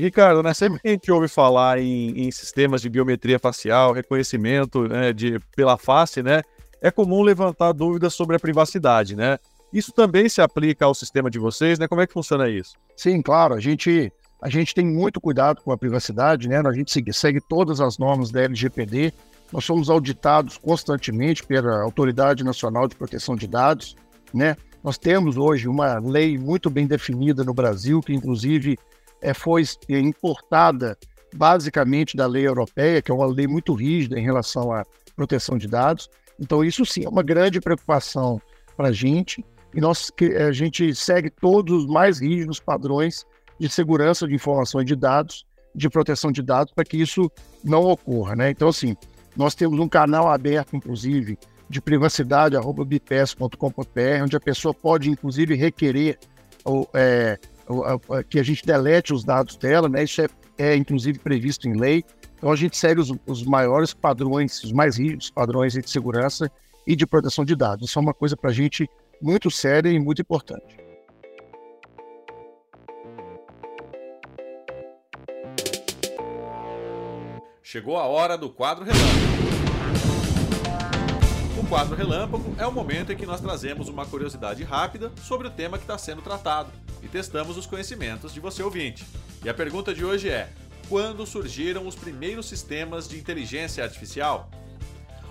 Ricardo, 0.00 0.42
né, 0.42 0.54
sempre 0.54 0.80
que 0.80 0.88
a 0.88 0.90
gente 0.92 1.10
ouve 1.12 1.28
falar 1.28 1.78
em, 1.78 2.26
em 2.26 2.30
sistemas 2.30 2.80
de 2.80 2.88
biometria 2.88 3.38
facial, 3.38 3.92
reconhecimento 3.92 4.88
né, 4.88 5.12
de, 5.12 5.38
pela 5.54 5.76
face, 5.76 6.22
né, 6.22 6.42
é 6.80 6.90
comum 6.90 7.22
levantar 7.22 7.72
dúvidas 7.72 8.14
sobre 8.14 8.36
a 8.36 8.40
privacidade, 8.40 9.14
né? 9.14 9.38
Isso 9.72 9.92
também 9.92 10.28
se 10.28 10.42
aplica 10.42 10.84
ao 10.84 10.94
sistema 10.94 11.30
de 11.30 11.38
vocês, 11.38 11.78
né? 11.78 11.88
Como 11.88 12.00
é 12.00 12.06
que 12.06 12.12
funciona 12.12 12.48
isso? 12.48 12.76
Sim, 12.94 13.22
claro. 13.22 13.54
A 13.54 13.60
gente, 13.60 14.12
a 14.42 14.50
gente 14.50 14.74
tem 14.74 14.84
muito 14.84 15.20
cuidado 15.20 15.62
com 15.62 15.72
a 15.72 15.78
privacidade, 15.78 16.48
né? 16.48 16.58
A 16.58 16.72
gente 16.72 16.92
segue, 16.92 17.12
segue 17.12 17.40
todas 17.40 17.80
as 17.80 17.96
normas 17.96 18.30
da 18.30 18.42
LGPD. 18.42 19.14
Nós 19.50 19.64
somos 19.64 19.88
auditados 19.88 20.58
constantemente 20.58 21.44
pela 21.44 21.82
Autoridade 21.82 22.44
Nacional 22.44 22.86
de 22.86 22.96
Proteção 22.96 23.34
de 23.34 23.46
Dados, 23.46 23.96
né? 24.34 24.56
Nós 24.82 24.98
temos 24.98 25.36
hoje 25.36 25.68
uma 25.68 25.98
lei 26.00 26.36
muito 26.36 26.68
bem 26.68 26.86
definida 26.86 27.44
no 27.44 27.54
Brasil, 27.54 28.00
que 28.00 28.12
inclusive 28.12 28.76
é, 29.22 29.32
foi 29.32 29.64
importada 29.88 30.98
basicamente 31.34 32.16
da 32.16 32.26
lei 32.26 32.46
europeia, 32.46 33.00
que 33.00 33.10
é 33.10 33.14
uma 33.14 33.26
lei 33.26 33.46
muito 33.46 33.72
rígida 33.72 34.18
em 34.18 34.22
relação 34.22 34.72
à 34.72 34.84
proteção 35.16 35.56
de 35.56 35.66
dados. 35.66 36.10
Então, 36.38 36.62
isso 36.62 36.84
sim 36.84 37.04
é 37.04 37.08
uma 37.08 37.22
grande 37.22 37.60
preocupação 37.60 38.40
para 38.76 38.88
a 38.88 38.92
gente, 38.92 39.44
e 39.74 39.80
nós, 39.80 40.10
a 40.46 40.52
gente 40.52 40.94
segue 40.94 41.30
todos 41.30 41.84
os 41.84 41.86
mais 41.86 42.20
rígidos 42.20 42.60
padrões 42.60 43.24
de 43.58 43.68
segurança 43.68 44.26
de 44.26 44.34
informações 44.34 44.84
de 44.84 44.96
dados, 44.96 45.46
de 45.74 45.88
proteção 45.88 46.30
de 46.30 46.42
dados, 46.42 46.74
para 46.74 46.84
que 46.84 46.98
isso 46.98 47.30
não 47.64 47.84
ocorra. 47.84 48.36
Né? 48.36 48.50
Então, 48.50 48.68
assim, 48.68 48.94
nós 49.34 49.54
temos 49.54 49.78
um 49.78 49.88
canal 49.88 50.28
aberto, 50.28 50.76
inclusive, 50.76 51.38
de 51.70 51.80
privacidade, 51.80 52.56
arroba 52.56 52.86
onde 54.22 54.36
a 54.36 54.40
pessoa 54.40 54.74
pode, 54.74 55.08
inclusive, 55.08 55.54
requerer 55.54 56.18
ou, 56.64 56.88
é, 56.92 57.38
que 58.28 58.38
a 58.38 58.42
gente 58.42 58.64
delete 58.64 59.12
os 59.12 59.24
dados 59.24 59.56
dela, 59.56 59.88
né? 59.88 60.04
Isso 60.04 60.22
é, 60.22 60.28
é 60.58 60.76
inclusive 60.76 61.18
previsto 61.18 61.68
em 61.68 61.78
lei. 61.78 62.04
Então 62.36 62.50
a 62.50 62.56
gente 62.56 62.76
segue 62.76 63.00
os, 63.00 63.12
os 63.26 63.44
maiores 63.44 63.94
padrões, 63.94 64.62
os 64.64 64.72
mais 64.72 64.96
rígidos 64.96 65.30
padrões 65.30 65.74
de 65.74 65.88
segurança 65.88 66.50
e 66.86 66.96
de 66.96 67.06
proteção 67.06 67.44
de 67.44 67.54
dados. 67.54 67.88
Isso 67.88 67.98
é 67.98 68.02
uma 68.02 68.14
coisa 68.14 68.36
para 68.36 68.50
a 68.50 68.52
gente 68.52 68.88
muito 69.20 69.50
séria 69.50 69.88
e 69.88 69.98
muito 69.98 70.20
importante. 70.20 70.76
Chegou 77.62 77.96
a 77.96 78.06
hora 78.06 78.36
do 78.36 78.50
quadro 78.50 78.84
relâmpago. 78.84 79.32
O 81.58 81.66
quadro 81.68 81.94
relâmpago 81.94 82.54
é 82.58 82.66
o 82.66 82.72
momento 82.72 83.12
em 83.12 83.16
que 83.16 83.24
nós 83.24 83.40
trazemos 83.40 83.88
uma 83.88 84.04
curiosidade 84.04 84.62
rápida 84.64 85.12
sobre 85.22 85.46
o 85.46 85.50
tema 85.50 85.78
que 85.78 85.84
está 85.84 85.96
sendo 85.96 86.20
tratado 86.20 86.70
e 87.02 87.08
testamos 87.08 87.56
os 87.56 87.66
conhecimentos 87.66 88.32
de 88.32 88.40
você 88.40 88.62
ouvinte. 88.62 89.04
E 89.44 89.48
a 89.48 89.54
pergunta 89.54 89.92
de 89.92 90.04
hoje 90.04 90.30
é: 90.30 90.50
quando 90.88 91.26
surgiram 91.26 91.86
os 91.86 91.94
primeiros 91.94 92.46
sistemas 92.46 93.08
de 93.08 93.18
inteligência 93.18 93.82
artificial? 93.82 94.50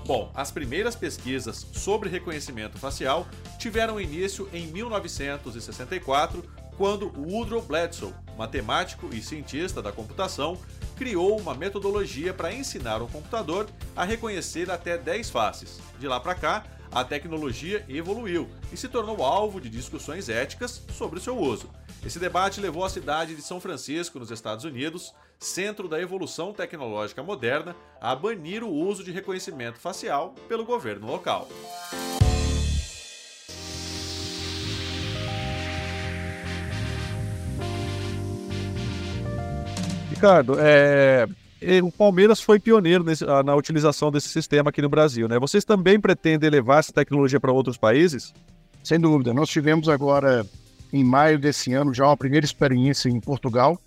Bom, 0.06 0.32
as 0.34 0.52
primeiras 0.52 0.96
pesquisas 0.96 1.68
sobre 1.74 2.10
reconhecimento 2.10 2.78
facial 2.78 3.28
tiveram 3.60 4.02
início 4.02 4.50
em 4.52 4.68
1964, 4.68 6.44
quando 6.76 7.12
Woodrow 7.16 7.62
Bledsoe, 7.62 8.14
matemático 8.38 9.10
e 9.14 9.22
cientista 9.22 9.82
da 9.82 9.92
computação, 9.92 10.58
criou 10.98 11.40
uma 11.40 11.54
metodologia 11.54 12.34
para 12.34 12.54
ensinar 12.54 13.02
o 13.02 13.08
computador 13.08 13.68
a 13.96 14.04
reconhecer 14.04 14.72
até 14.72 14.98
10 14.98 15.30
faces. 15.30 15.80
De 16.00 16.08
lá 16.08 16.20
para 16.20 16.34
cá, 16.34 16.64
a 16.92 17.04
tecnologia 17.04 17.86
evoluiu 17.88 18.50
e 18.72 18.78
se 18.78 18.90
tornou 18.90 19.24
alvo 19.24 19.62
de 19.62 19.70
discussões 19.70 20.28
éticas 20.28 20.84
sobre 20.94 21.20
o 21.20 21.22
seu 21.22 21.38
uso. 21.38 21.70
Esse 22.06 22.20
debate 22.20 22.60
levou 22.60 22.84
a 22.84 22.90
cidade 22.90 23.36
de 23.36 23.42
São 23.42 23.62
Francisco, 23.62 24.20
nos 24.20 24.32
Estados 24.32 24.66
Unidos, 24.66 25.14
centro 25.40 25.88
da 25.88 26.02
evolução 26.02 26.52
tecnológica 26.52 27.24
moderna, 27.24 27.76
a 28.02 28.14
banir 28.16 28.64
o 28.64 28.72
uso 28.72 29.04
de 29.04 29.12
reconhecimento 29.12 29.80
facial 29.80 30.36
pelo 30.48 30.66
governo 30.66 31.08
local. 31.08 31.48
Ricardo, 40.10 40.56
é, 40.60 41.28
o 41.84 41.92
Palmeiras 41.92 42.42
foi 42.42 42.60
pioneiro 42.60 43.04
nesse, 43.04 43.24
na 43.26 43.56
utilização 43.56 44.12
desse 44.12 44.30
sistema 44.30 44.70
aqui 44.70 44.82
no 44.82 44.90
Brasil, 44.90 45.28
né? 45.28 45.38
Vocês 45.38 45.64
também 45.64 46.00
pretendem 46.00 46.50
levar 46.50 46.80
essa 46.80 46.92
tecnologia 46.92 47.40
para 47.40 47.52
outros 47.52 47.78
países? 47.78 48.34
Sem 48.84 49.00
dúvida. 49.00 49.34
Nós 49.34 49.50
tivemos 49.50 49.88
agora, 49.88 50.46
em 50.92 51.04
maio 51.04 51.38
desse 51.38 51.72
ano, 51.74 51.94
já 51.94 52.08
uma 52.08 52.18
primeira 52.18 52.46
experiência 52.46 53.10
em 53.10 53.20
Portugal. 53.20 53.80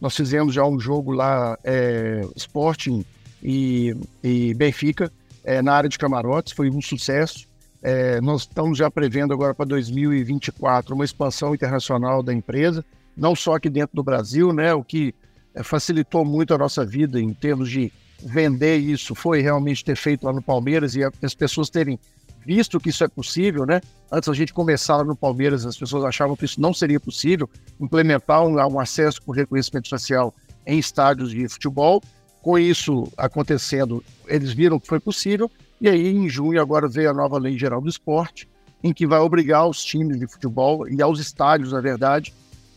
Nós 0.00 0.16
fizemos 0.16 0.54
já 0.54 0.64
um 0.64 0.80
jogo 0.80 1.12
lá, 1.12 1.58
é, 1.62 2.26
Sporting 2.36 3.04
e, 3.42 3.94
e 4.22 4.54
Benfica, 4.54 5.12
é, 5.44 5.60
na 5.60 5.74
área 5.74 5.88
de 5.88 5.98
camarotes, 5.98 6.52
foi 6.52 6.70
um 6.70 6.80
sucesso. 6.80 7.46
É, 7.82 8.20
nós 8.20 8.42
estamos 8.42 8.78
já 8.78 8.90
prevendo 8.90 9.32
agora 9.32 9.54
para 9.54 9.66
2024 9.66 10.94
uma 10.94 11.04
expansão 11.04 11.54
internacional 11.54 12.22
da 12.22 12.32
empresa, 12.32 12.84
não 13.16 13.36
só 13.36 13.56
aqui 13.56 13.68
dentro 13.68 13.94
do 13.94 14.02
Brasil, 14.02 14.52
né? 14.52 14.72
O 14.74 14.82
que 14.82 15.14
facilitou 15.62 16.24
muito 16.24 16.54
a 16.54 16.58
nossa 16.58 16.84
vida 16.84 17.20
em 17.20 17.32
termos 17.32 17.70
de 17.70 17.92
vender 18.22 18.76
isso, 18.78 19.14
foi 19.14 19.40
realmente 19.40 19.84
ter 19.84 19.96
feito 19.96 20.24
lá 20.24 20.32
no 20.32 20.42
Palmeiras 20.42 20.96
e 20.96 21.02
as 21.22 21.34
pessoas 21.34 21.70
terem 21.70 21.98
visto 22.44 22.80
que 22.80 22.88
isso 22.88 23.04
é 23.04 23.08
possível, 23.08 23.66
né? 23.66 23.80
Antes 24.10 24.28
a 24.28 24.32
gente 24.32 24.54
começar 24.54 25.04
no 25.04 25.14
Palmeiras, 25.14 25.66
as 25.66 25.76
pessoas 25.76 26.04
achavam 26.04 26.34
que 26.34 26.46
isso 26.46 26.60
não 26.60 26.72
seria 26.72 26.98
possível, 26.98 27.48
implementar 27.78 28.42
um, 28.42 28.54
um 28.54 28.80
acesso 28.80 29.20
com 29.22 29.32
reconhecimento 29.32 29.88
facial 29.88 30.34
em 30.66 30.78
estádios 30.78 31.30
de 31.30 31.46
futebol. 31.48 32.02
Com 32.40 32.58
isso 32.58 33.12
acontecendo, 33.16 34.02
eles 34.26 34.52
viram 34.52 34.80
que 34.80 34.86
foi 34.86 34.98
possível, 34.98 35.50
e 35.80 35.88
aí 35.88 36.08
em 36.08 36.28
junho 36.28 36.60
agora 36.60 36.88
veio 36.88 37.10
a 37.10 37.14
nova 37.14 37.38
Lei 37.38 37.58
Geral 37.58 37.80
do 37.80 37.88
Esporte, 37.88 38.48
em 38.82 38.94
que 38.94 39.06
vai 39.06 39.18
obrigar 39.18 39.68
os 39.68 39.84
times 39.84 40.18
de 40.18 40.26
futebol 40.26 40.88
e 40.88 41.02
aos 41.02 41.20
estádios, 41.20 41.72
na 41.72 41.80
verdade, 41.80 42.32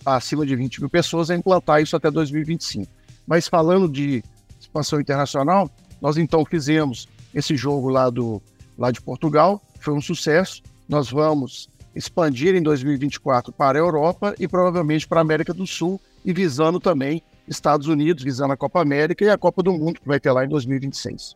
acima 0.05 0.45
de 0.45 0.55
20 0.55 0.81
mil 0.81 0.89
pessoas 0.89 1.29
a 1.29 1.35
implantar 1.35 1.81
isso 1.81 1.95
até 1.95 2.09
2025. 2.09 2.91
Mas 3.25 3.47
falando 3.47 3.87
de 3.87 4.23
expansão 4.59 4.99
internacional, 4.99 5.69
nós 6.01 6.17
então 6.17 6.43
fizemos 6.45 7.07
esse 7.33 7.55
jogo 7.55 7.89
lá, 7.89 8.09
do, 8.09 8.41
lá 8.77 8.91
de 8.91 9.01
Portugal, 9.01 9.61
foi 9.79 9.93
um 9.93 10.01
sucesso. 10.01 10.61
Nós 10.87 11.09
vamos 11.09 11.69
expandir 11.95 12.55
em 12.55 12.61
2024 12.61 13.51
para 13.51 13.77
a 13.77 13.81
Europa 13.81 14.33
e 14.39 14.47
provavelmente 14.47 15.07
para 15.07 15.19
a 15.19 15.21
América 15.21 15.53
do 15.53 15.67
Sul 15.67 15.99
e 16.23 16.33
visando 16.33 16.79
também 16.79 17.21
Estados 17.47 17.87
Unidos, 17.87 18.23
visando 18.23 18.53
a 18.53 18.57
Copa 18.57 18.81
América 18.81 19.25
e 19.25 19.29
a 19.29 19.37
Copa 19.37 19.61
do 19.61 19.73
Mundo 19.73 19.99
que 19.99 20.07
vai 20.07 20.19
ter 20.19 20.31
lá 20.31 20.45
em 20.45 20.49
2026. 20.49 21.35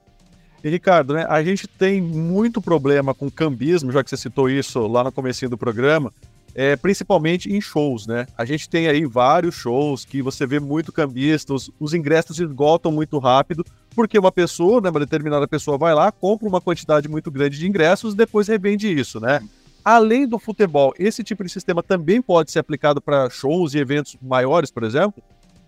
E 0.64 0.70
Ricardo, 0.70 1.14
né, 1.14 1.26
a 1.30 1.44
gente 1.44 1.68
tem 1.68 2.02
muito 2.02 2.62
problema 2.62 3.14
com 3.14 3.30
cambismo, 3.30 3.92
já 3.92 4.04
que 4.04 4.10
você 4.10 4.18
citou 4.18 4.50
isso 4.50 4.88
lá 4.88 5.04
no 5.04 5.12
começo 5.12 5.48
do 5.48 5.58
programa, 5.58 6.12
é, 6.56 6.78
principalmente 6.78 7.54
em 7.54 7.60
shows, 7.60 8.08
né? 8.08 8.26
A 8.38 8.46
gente 8.46 8.70
tem 8.70 8.88
aí 8.88 9.06
vários 9.06 9.54
shows 9.54 10.06
que 10.06 10.22
você 10.22 10.48
vê 10.48 10.58
muito 10.58 10.92
cambista, 10.92 11.54
os, 11.54 11.70
os 11.78 11.94
ingressos 11.94 12.40
esgotam 12.40 12.94
muito 12.94 13.20
rápido, 13.20 13.66
porque 13.94 14.18
uma 14.18 14.32
pessoa, 14.32 14.80
né, 14.80 14.90
uma 14.90 15.02
determinada 15.02 15.48
pessoa 15.48 15.78
vai 15.78 15.94
lá, 15.94 16.12
compra 16.14 16.48
uma 16.48 16.62
quantidade 16.62 17.10
muito 17.10 17.30
grande 17.30 17.60
de 17.60 17.68
ingressos 17.68 18.14
e 18.14 18.18
depois 18.18 18.48
revende 18.48 18.88
isso, 18.88 19.20
né? 19.20 19.42
Além 19.84 20.26
do 20.26 20.40
futebol, 20.40 20.94
esse 20.98 21.24
tipo 21.24 21.44
de 21.44 21.50
sistema 21.52 21.84
também 21.84 22.22
pode 22.22 22.52
ser 22.52 22.60
aplicado 22.60 23.02
para 23.02 23.30
shows 23.30 23.74
e 23.74 23.78
eventos 23.78 24.16
maiores, 24.22 24.72
por 24.72 24.84
exemplo? 24.84 25.22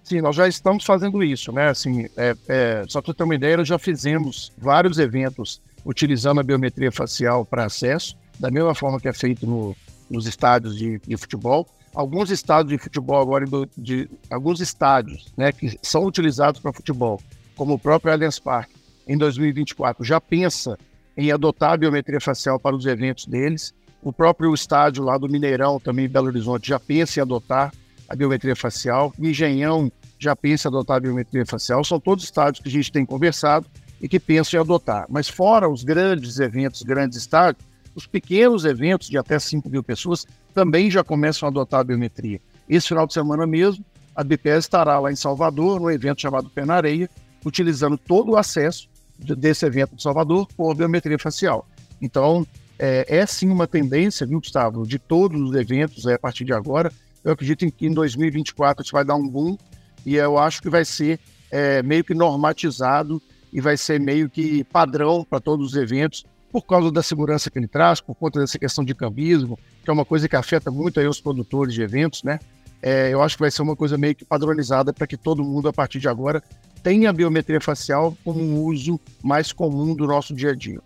Sim, 0.04 0.22
nós 0.22 0.38
já 0.38 0.48
estamos 0.48 0.86
fazendo 0.86 1.22
isso, 1.22 1.52
né? 1.52 1.68
Assim, 1.68 2.08
é, 2.16 2.36
é, 2.48 2.84
só 2.88 3.02
para 3.02 3.14
ter 3.14 3.24
uma 3.24 3.36
ideia, 3.36 3.58
nós 3.58 3.68
já 3.68 3.78
fizemos 3.78 4.54
vários 4.58 4.98
eventos 4.98 5.62
utilizando 5.86 6.40
a 6.40 6.44
biometria 6.44 6.92
facial 6.92 7.46
para 7.46 7.66
acesso, 7.66 8.16
da 8.40 8.50
mesma 8.50 8.74
forma 8.74 9.00
que 9.00 9.08
é 9.08 9.14
feito 9.14 9.46
no, 9.46 9.76
nos 10.10 10.28
estádios 10.28 10.78
de, 10.78 11.00
de 11.00 11.18
futebol. 11.18 11.68
Alguns 11.94 12.30
estádios 12.30 12.72
de 12.72 12.78
futebol 12.78 13.22
agora, 13.22 13.46
de, 13.46 13.68
de 13.78 14.10
alguns 14.30 14.60
estádios 14.60 15.34
né, 15.36 15.52
que 15.52 15.80
são 15.82 16.06
utilizados 16.06 16.60
para 16.60 16.72
futebol, 16.74 17.22
como 17.56 17.74
o 17.74 17.80
próprio 17.80 18.14
Allianz 18.14 18.40
Parque, 18.40 18.76
em 19.08 19.18
2024, 19.18 20.04
já 20.04 20.20
pensa 20.20 20.78
em 21.16 21.32
adotar 21.32 21.72
a 21.72 21.78
biometria 21.78 22.22
facial 22.22 22.60
para 22.60 22.76
os 22.76 22.86
eventos 22.86 23.26
deles. 23.26 23.74
O 24.04 24.14
próprio 24.14 24.54
estádio 24.54 25.04
lá 25.04 25.18
do 25.18 25.28
Mineirão, 25.28 25.80
também 25.80 26.06
em 26.06 26.10
Belo 26.10 26.28
Horizonte, 26.28 26.70
já 26.70 26.80
pensa 26.80 27.20
em 27.20 27.22
adotar 27.22 27.74
a 28.08 28.16
biometria 28.16 28.56
facial. 28.56 29.12
O 29.18 29.26
Engenhão 29.26 29.92
já 30.20 30.36
pensa 30.36 30.68
em 30.68 30.70
adotar 30.70 30.98
a 30.98 31.00
biometria 31.00 31.46
facial. 31.46 31.84
São 31.84 32.00
todos 32.00 32.24
estádios 32.24 32.62
que 32.62 32.70
a 32.70 32.72
gente 32.72 32.92
tem 32.92 33.06
conversado 33.06 33.66
e 34.00 34.08
que 34.08 34.20
pensam 34.20 34.60
em 34.60 34.62
adotar. 34.62 35.06
Mas 35.10 35.28
fora 35.28 35.68
os 35.68 35.84
grandes 35.84 36.40
eventos, 36.40 36.84
grandes 36.84 37.18
estádios, 37.18 37.64
os 37.98 38.06
pequenos 38.06 38.64
eventos 38.64 39.10
de 39.10 39.18
até 39.18 39.40
5 39.40 39.68
mil 39.68 39.82
pessoas 39.82 40.28
também 40.54 40.92
já 40.92 41.04
começam 41.04 41.48
a 41.48 41.50
adotar 41.50 41.80
a 41.80 41.84
biometria. 41.84 42.40
Esse 42.70 42.90
final 42.90 43.08
de 43.08 43.14
semana 43.14 43.48
mesmo, 43.48 43.84
a 44.16 44.24
BPS 44.24 44.66
estará 44.66 45.00
lá 45.00 45.12
em 45.12 45.16
Salvador, 45.16 45.80
no 45.80 45.90
evento 45.90 46.22
chamado 46.22 46.48
Pé 46.48 46.64
na 46.64 46.76
Areia, 46.76 47.10
utilizando 47.44 47.98
todo 47.98 48.34
o 48.34 48.38
acesso 48.38 48.88
desse 49.18 49.66
evento 49.66 49.96
de 49.96 50.04
Salvador 50.04 50.48
por 50.56 50.76
biometria 50.76 51.18
facial. 51.18 51.68
Então, 52.00 52.46
é, 52.78 53.04
é, 53.08 53.26
sim 53.26 53.50
uma 53.50 53.66
tendência, 53.66 54.28
viu, 54.28 54.40
Gustavo, 54.40 54.86
de 54.86 55.00
todos 55.00 55.42
os 55.42 55.56
eventos 55.56 56.06
é, 56.06 56.14
a 56.14 56.20
partir 56.20 56.46
de 56.46 56.54
agora. 56.54 56.94
Eu 57.24 57.32
acredito 57.32 57.66
que 57.72 57.88
em 57.88 57.94
2024 57.96 58.84
isso 58.84 58.92
vai 58.92 59.04
dar 59.04 59.16
um 59.16 59.28
boom 59.28 59.58
e 60.06 60.18
eu 60.18 60.38
acho 60.38 60.62
que 60.62 60.70
vai 60.70 60.86
ser 60.86 61.20
é, 61.50 61.82
meio 61.82 62.04
que 62.04 62.14
normatizado 62.14 63.20
e 63.52 63.60
vai 63.60 63.76
ser 63.76 64.00
meio 64.00 64.30
que 64.30 64.64
padrão 64.66 65.26
para 65.28 65.40
todos 65.40 65.70
os 65.70 65.76
eventos 65.76 66.24
por 66.52 66.66
causa 66.66 66.92
da 66.92 67.04
segurança 67.04 67.50
que 67.50 67.60
ele 67.60 67.68
traz, 67.68 68.00
por 68.00 68.16
conta 68.16 68.40
dessa 68.40 68.58
questão 68.58 68.84
de 68.84 68.96
cambismo, 68.96 69.58
que 69.84 69.90
é 69.90 69.94
uma 69.94 70.06
coisa 70.06 70.28
que 70.28 70.36
afeta 70.36 70.72
muito 70.72 71.00
aí 71.00 71.08
os 71.08 71.20
produtores 71.20 71.74
de 71.74 71.82
eventos, 71.82 72.24
né? 72.24 72.40
É, 72.82 73.12
eu 73.12 73.22
acho 73.22 73.36
que 73.36 73.42
vai 73.42 73.52
ser 73.52 73.62
uma 73.62 73.76
coisa 73.76 73.98
meio 73.98 74.16
que 74.16 74.24
padronizada 74.24 74.94
para 74.94 75.08
que 75.08 75.18
todo 75.18 75.44
mundo, 75.44 75.68
a 75.68 75.74
partir 75.74 76.00
de 76.00 76.08
agora, 76.08 76.44
tenha 76.84 77.10
a 77.10 77.14
biometria 77.14 77.60
facial 77.60 78.16
como 78.24 78.40
um 78.40 78.64
uso 78.64 79.00
mais 79.24 79.52
comum 79.52 79.96
do 79.96 80.06
nosso 80.06 80.34
dia 80.34 80.52
a 80.52 80.56
dia. 80.56 80.80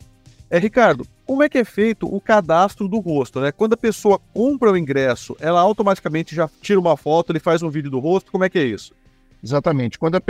É, 0.50 0.58
Ricardo, 0.58 1.06
como 1.26 1.44
é 1.44 1.50
que 1.50 1.58
é 1.58 1.64
feito 1.64 2.14
o 2.14 2.20
cadastro 2.20 2.88
do 2.88 3.00
rosto, 3.00 3.40
né? 3.40 3.52
Quando 3.52 3.74
a 3.74 3.78
pessoa 3.78 4.20
compra 4.34 4.72
o 4.72 4.78
ingresso, 4.78 5.36
ela 5.40 5.62
automaticamente 5.62 6.36
já 6.36 6.50
tira 6.62 6.80
uma 6.80 6.98
foto, 6.98 7.32
ele 7.32 7.40
faz 7.40 7.62
um 7.62 7.70
vídeo 7.70 7.90
do 7.90 8.00
rosto, 8.00 8.32
como 8.32 8.44
é 8.44 8.50
que 8.50 8.60
é 8.60 8.66
isso? 8.66 8.94
Exatamente. 9.44 9.98
Quando 9.98 10.16
a, 10.16 10.22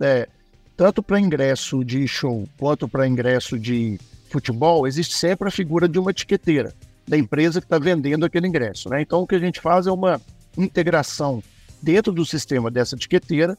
é, 0.00 0.28
tanto 0.76 1.02
para 1.02 1.20
ingresso 1.20 1.84
de 1.84 2.06
show 2.08 2.48
quanto 2.56 2.88
para 2.88 3.06
ingresso 3.06 3.58
de 3.58 3.98
futebol, 4.28 4.86
existe 4.86 5.14
sempre 5.14 5.48
a 5.48 5.50
figura 5.50 5.88
de 5.88 5.98
uma 5.98 6.10
etiqueteira 6.10 6.74
da 7.06 7.16
empresa 7.16 7.60
que 7.60 7.66
está 7.66 7.78
vendendo 7.78 8.24
aquele 8.24 8.46
ingresso. 8.46 8.88
Né? 8.88 9.00
Então, 9.00 9.22
o 9.22 9.26
que 9.26 9.34
a 9.34 9.38
gente 9.38 9.60
faz 9.60 9.86
é 9.86 9.90
uma 9.90 10.20
integração 10.56 11.42
dentro 11.82 12.12
do 12.12 12.24
sistema 12.24 12.70
dessa 12.70 12.94
etiqueteira 12.94 13.56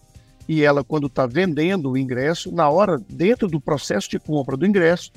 e 0.47 0.63
ela, 0.63 0.83
quando 0.83 1.07
está 1.07 1.25
vendendo 1.25 1.91
o 1.91 1.97
ingresso, 1.97 2.51
na 2.51 2.69
hora, 2.69 2.99
dentro 3.07 3.47
do 3.47 3.59
processo 3.59 4.09
de 4.09 4.19
compra 4.19 4.57
do 4.57 4.65
ingresso, 4.65 5.11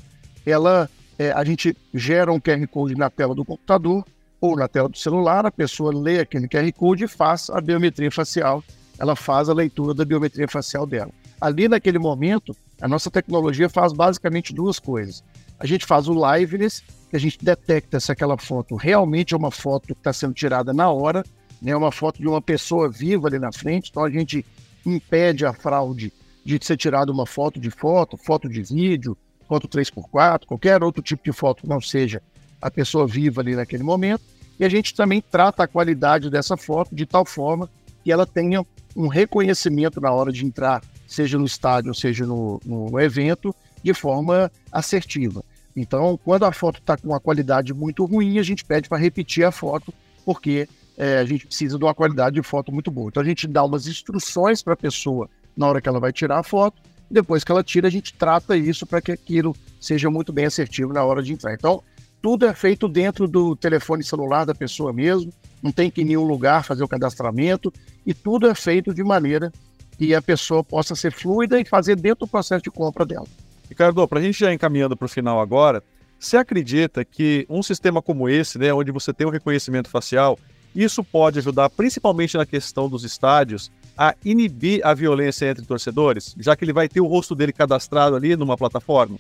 ela, 0.45 0.91
é, 1.19 1.33
a 1.33 1.43
gente 1.43 1.77
gera 1.95 2.33
um 2.33 2.39
QR 2.39 2.67
Code 2.69 2.95
na 2.95 3.09
tela 3.09 3.35
do 3.35 3.45
computador 3.45 4.05
ou 4.41 4.57
na 4.57 4.69
tela 4.69 4.89
do 4.89 4.99
celular, 4.99 5.47
a 5.47 5.51
pessoa 5.51 5.95
lê 5.95 6.21
aquele 6.21 6.49
QR 6.49 6.71
Code 6.73 7.05
e 7.05 7.09
faz 7.09 7.49
a 7.49 7.61
biometria 7.61 8.11
facial, 8.11 8.63
ela 8.99 9.17
faz 9.17 9.49
a 9.49 9.55
leitura 9.55 9.95
da 9.95 10.05
biometria 10.05 10.49
facial 10.49 10.87
dela. 10.87 11.11
Ali, 11.41 11.67
naquele 11.67 11.99
momento, 11.99 12.55
a 12.81 12.87
nossa 12.87 13.11
tecnologia 13.11 13.69
faz 13.69 13.93
basicamente 13.93 14.53
duas 14.53 14.79
coisas 14.79 15.25
a 15.59 15.67
gente 15.67 15.87
faz 15.87 16.09
o 16.09 16.15
liveness, 16.15 16.83
que 17.11 17.17
a 17.17 17.19
gente 17.19 17.39
detecta 17.43 18.01
se 18.01 18.11
aquela 18.11 18.39
foto 18.39 18.75
realmente 18.75 19.35
é 19.35 19.37
uma 19.37 19.51
foto 19.51 19.89
que 19.89 19.93
está 19.93 20.13
sendo 20.13 20.35
tirada 20.35 20.73
na 20.73 20.91
hora, 20.91 21.23
né, 21.61 21.77
uma 21.77 21.93
foto 21.93 22.21
de 22.21 22.27
uma 22.27 22.43
pessoa 22.43 22.91
viva 22.91 23.29
ali 23.29 23.39
na 23.39 23.53
frente, 23.53 23.91
então 23.91 24.05
a 24.05 24.11
gente 24.11 24.45
impede 24.85 25.47
a 25.47 25.53
fraude 25.53 26.13
de 26.45 26.59
ser 26.65 26.77
tirada 26.77 27.13
uma 27.13 27.27
foto 27.27 27.61
de 27.61 27.71
foto, 27.71 28.17
foto 28.17 28.49
de 28.49 28.63
vídeo, 28.63 29.17
foto 29.49 29.69
3x4, 29.69 30.47
qualquer 30.47 30.83
outro 30.83 31.03
tipo 31.03 31.23
de 31.23 31.33
foto 31.33 31.63
que 31.63 31.69
não 31.69 31.81
seja 31.81 32.21
a 32.61 32.71
pessoa 32.71 33.07
viva 33.07 33.41
ali 33.41 33.55
naquele 33.55 33.83
momento. 33.83 34.23
E 34.59 34.65
a 34.65 34.69
gente 34.69 34.95
também 34.95 35.21
trata 35.21 35.65
a 35.65 35.69
qualidade 35.69 36.31
dessa 36.31 36.57
foto 36.57 36.95
de 36.95 37.07
tal 37.07 37.25
forma 37.25 37.69
que 38.03 38.11
ela 38.11 38.27
tenha 38.27 38.65
um 38.97 39.07
reconhecimento 39.07 40.01
na 40.01 40.11
hora 40.11 40.33
de 40.33 40.45
entrar, 40.45 40.83
seja 41.07 41.39
no 41.39 41.45
estádio, 41.45 41.95
seja 41.95 42.27
no, 42.27 42.61
no 42.65 42.99
evento, 43.01 43.55
de 43.83 43.95
forma 43.95 44.51
assertiva. 44.71 45.45
Então, 45.75 46.19
quando 46.23 46.45
a 46.45 46.53
foto 46.53 46.79
está 46.79 46.97
com 46.97 47.09
uma 47.09 47.21
qualidade 47.21 47.73
muito 47.73 48.05
ruim, 48.05 48.39
a 48.39 48.43
gente 48.43 48.65
pede 48.65 48.89
para 48.89 48.99
repetir 48.99 49.45
a 49.45 49.51
foto, 49.51 49.93
porque 50.25 50.69
é, 50.97 51.19
a 51.19 51.25
gente 51.25 51.47
precisa 51.47 51.79
de 51.79 51.85
uma 51.85 51.95
qualidade 51.95 52.37
de 52.37 52.43
foto 52.43 52.71
muito 52.71 52.91
boa. 52.91 53.09
Então, 53.09 53.23
a 53.23 53.27
gente 53.27 53.47
dá 53.47 53.65
umas 53.65 53.87
instruções 53.87 54.63
para 54.63 54.75
a 54.75 54.77
pessoa 54.77 55.29
na 55.57 55.67
hora 55.67 55.81
que 55.81 55.89
ela 55.89 56.01
vai 56.01 56.13
tirar 56.13 56.39
a 56.39 56.43
foto, 56.43 56.81
e 57.11 57.15
depois 57.15 57.45
que 57.45 57.51
ela 57.51 57.63
tira, 57.63 57.89
a 57.89 57.91
gente 57.91 58.13
trata 58.15 58.57
isso 58.57 58.87
para 58.87 59.01
que 59.01 59.13
aquilo 59.13 59.57
seja 59.81 60.11
muito 60.11 60.33
bem 60.33 60.47
assertivo 60.47 60.93
na 60.93 61.05
hora 61.05 61.23
de 61.23 61.33
entrar. 61.33 61.55
Então, 61.55 61.83
tudo 62.21 62.47
é 62.47 62.55
feito 62.55 62.87
dentro 62.87 63.27
do 63.27 63.57
telefone 63.57 64.05
celular 64.05 64.45
da 64.45 64.55
pessoa 64.55 64.93
mesmo, 64.93 65.33
não 65.63 65.73
tem 65.73 65.91
que 65.91 66.01
ir 66.01 66.05
em 66.05 66.09
nenhum 66.09 66.25
lugar 66.25 66.65
fazer 66.65 66.85
o 66.85 66.89
cadastramento, 66.89 67.73
e 68.07 68.15
tudo 68.15 68.47
é 68.47 68.55
feito 68.55 68.95
de 68.95 69.03
maneira 69.03 69.53
que 69.99 70.15
a 70.15 70.23
pessoa 70.23 70.63
possa 70.63 70.95
ser 70.95 71.13
fluida 71.13 71.61
e 71.61 71.65
fazer 71.65 71.97
dentro 71.97 72.27
do 72.27 72.31
processo 72.31 72.63
de 72.63 72.71
compra 72.71 73.05
dela. 73.05 73.27
Ricardo, 73.73 74.07
para 74.07 74.21
a 74.21 74.23
gente 74.23 74.39
já 74.39 74.53
encaminhando 74.53 74.95
para 74.95 75.07
o 75.07 75.09
final 75.09 75.41
agora, 75.41 75.83
você 76.19 76.37
acredita 76.37 77.05
que 77.07 77.47
um 77.49 77.63
sistema 77.63 78.03
como 78.03 78.29
esse, 78.29 78.59
né, 78.59 78.73
onde 78.73 78.93
você 78.93 79.15
tem 79.15 79.27
o 79.27 79.31
um 79.31 79.33
reconhecimento 79.33 79.89
facial, 79.89 80.39
isso 80.77 81.03
pode 81.03 81.39
ajudar, 81.39 81.71
principalmente 81.71 82.37
na 82.37 82.45
questão 82.45 82.87
dos 82.87 83.03
estádios, 83.03 83.73
a 83.97 84.15
inibir 84.25 84.87
a 84.87 84.93
violência 84.93 85.51
entre 85.51 85.65
torcedores, 85.65 86.35
já 86.39 86.55
que 86.55 86.65
ele 86.65 86.73
vai 86.73 86.87
ter 86.87 87.01
o 87.01 87.07
rosto 87.07 87.35
dele 87.35 87.53
cadastrado 87.53 88.15
ali 88.15 88.37
numa 88.37 88.59
plataforma? 88.59 89.19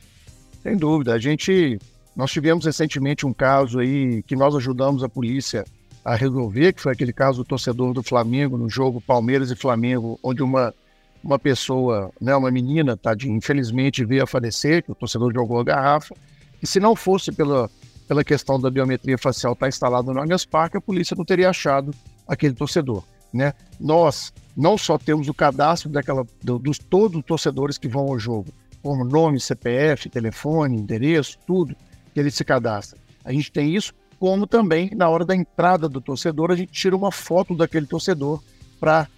Sem 0.62 0.76
dúvida. 0.76 1.14
A 1.14 1.18
gente, 1.18 1.78
nós 2.14 2.30
tivemos 2.30 2.66
recentemente 2.66 3.26
um 3.26 3.32
caso 3.32 3.80
aí 3.80 4.22
que 4.22 4.36
nós 4.36 4.54
ajudamos 4.54 5.02
a 5.02 5.08
polícia 5.08 5.64
a 6.04 6.14
resolver, 6.14 6.74
que 6.74 6.82
foi 6.82 6.92
aquele 6.92 7.12
caso 7.12 7.38
do 7.38 7.48
torcedor 7.48 7.94
do 7.94 8.02
Flamengo 8.02 8.58
no 8.58 8.68
jogo 8.68 9.00
Palmeiras 9.00 9.50
e 9.50 9.56
Flamengo, 9.56 10.18
onde 10.22 10.42
uma 10.42 10.74
uma 11.22 11.38
pessoa, 11.38 12.10
né, 12.20 12.34
uma 12.34 12.50
menina, 12.50 12.96
tadinha, 12.96 13.36
infelizmente 13.36 14.04
veio 14.04 14.24
a 14.24 14.26
falecer, 14.26 14.82
que 14.82 14.92
o 14.92 14.94
torcedor 14.94 15.32
jogou 15.32 15.60
a 15.60 15.64
garrafa, 15.64 16.14
e 16.62 16.66
se 16.66 16.80
não 16.80 16.96
fosse 16.96 17.32
pela, 17.32 17.70
pela 18.08 18.24
questão 18.24 18.58
da 18.60 18.70
biometria 18.70 19.16
facial 19.18 19.52
estar 19.52 19.66
tá 19.66 19.68
instalada 19.68 20.12
no 20.12 20.20
Allianz 20.20 20.44
Parque, 20.44 20.76
a 20.76 20.80
polícia 20.80 21.16
não 21.16 21.24
teria 21.24 21.50
achado 21.50 21.94
aquele 22.26 22.54
torcedor. 22.54 23.04
Né? 23.32 23.54
Nós 23.80 24.32
não 24.56 24.76
só 24.76 24.98
temos 24.98 25.28
o 25.28 25.34
cadastro 25.34 25.88
daquela, 25.88 26.26
do, 26.42 26.58
dos 26.58 26.78
todos 26.78 27.18
os 27.18 27.24
torcedores 27.24 27.78
que 27.78 27.88
vão 27.88 28.08
ao 28.08 28.18
jogo, 28.18 28.52
como 28.82 29.04
nome, 29.04 29.40
CPF, 29.40 30.08
telefone, 30.10 30.76
endereço, 30.76 31.38
tudo 31.46 31.74
que 32.12 32.20
ele 32.20 32.30
se 32.30 32.44
cadastra. 32.44 32.98
A 33.24 33.32
gente 33.32 33.50
tem 33.50 33.74
isso, 33.74 33.94
como 34.18 34.46
também 34.46 34.90
na 34.94 35.08
hora 35.08 35.24
da 35.24 35.34
entrada 35.34 35.88
do 35.88 36.00
torcedor, 36.00 36.50
a 36.50 36.56
gente 36.56 36.72
tira 36.72 36.94
uma 36.94 37.10
foto 37.10 37.54
daquele 37.54 37.86
torcedor 37.86 38.42
para 38.78 39.08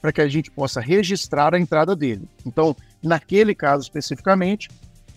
para 0.00 0.12
que 0.12 0.20
a 0.20 0.28
gente 0.28 0.50
possa 0.50 0.80
registrar 0.80 1.54
a 1.54 1.58
entrada 1.58 1.96
dele. 1.96 2.28
Então, 2.44 2.76
naquele 3.02 3.54
caso 3.54 3.82
especificamente, 3.82 4.68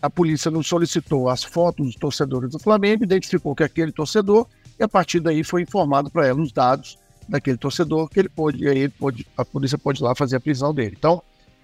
a 0.01 0.09
polícia 0.09 0.49
nos 0.51 0.67
solicitou 0.67 1.29
as 1.29 1.43
fotos 1.43 1.87
dos 1.87 1.95
torcedores 1.95 2.51
do 2.51 2.59
Flamengo, 2.59 3.03
identificou 3.03 3.55
que 3.55 3.63
aquele 3.63 3.91
torcedor, 3.91 4.47
e 4.79 4.83
a 4.83 4.87
partir 4.87 5.19
daí 5.19 5.43
foi 5.43 5.63
informado 5.63 6.09
para 6.09 6.27
ela 6.27 6.41
os 6.41 6.51
dados 6.51 6.97
daquele 7.27 7.57
torcedor, 7.57 8.07
que 8.07 8.19
ele 8.19 8.29
pôde, 8.29 8.63
e 8.63 8.69
aí 8.69 8.87
pôde, 8.87 9.27
a 9.35 9.43
polícia 9.43 9.77
pode 9.77 9.99
ir 9.99 10.03
lá 10.03 10.15
fazer 10.15 10.37
a 10.37 10.39
prisão 10.39 10.73
dele. 10.73 10.95
Então, 10.97 11.21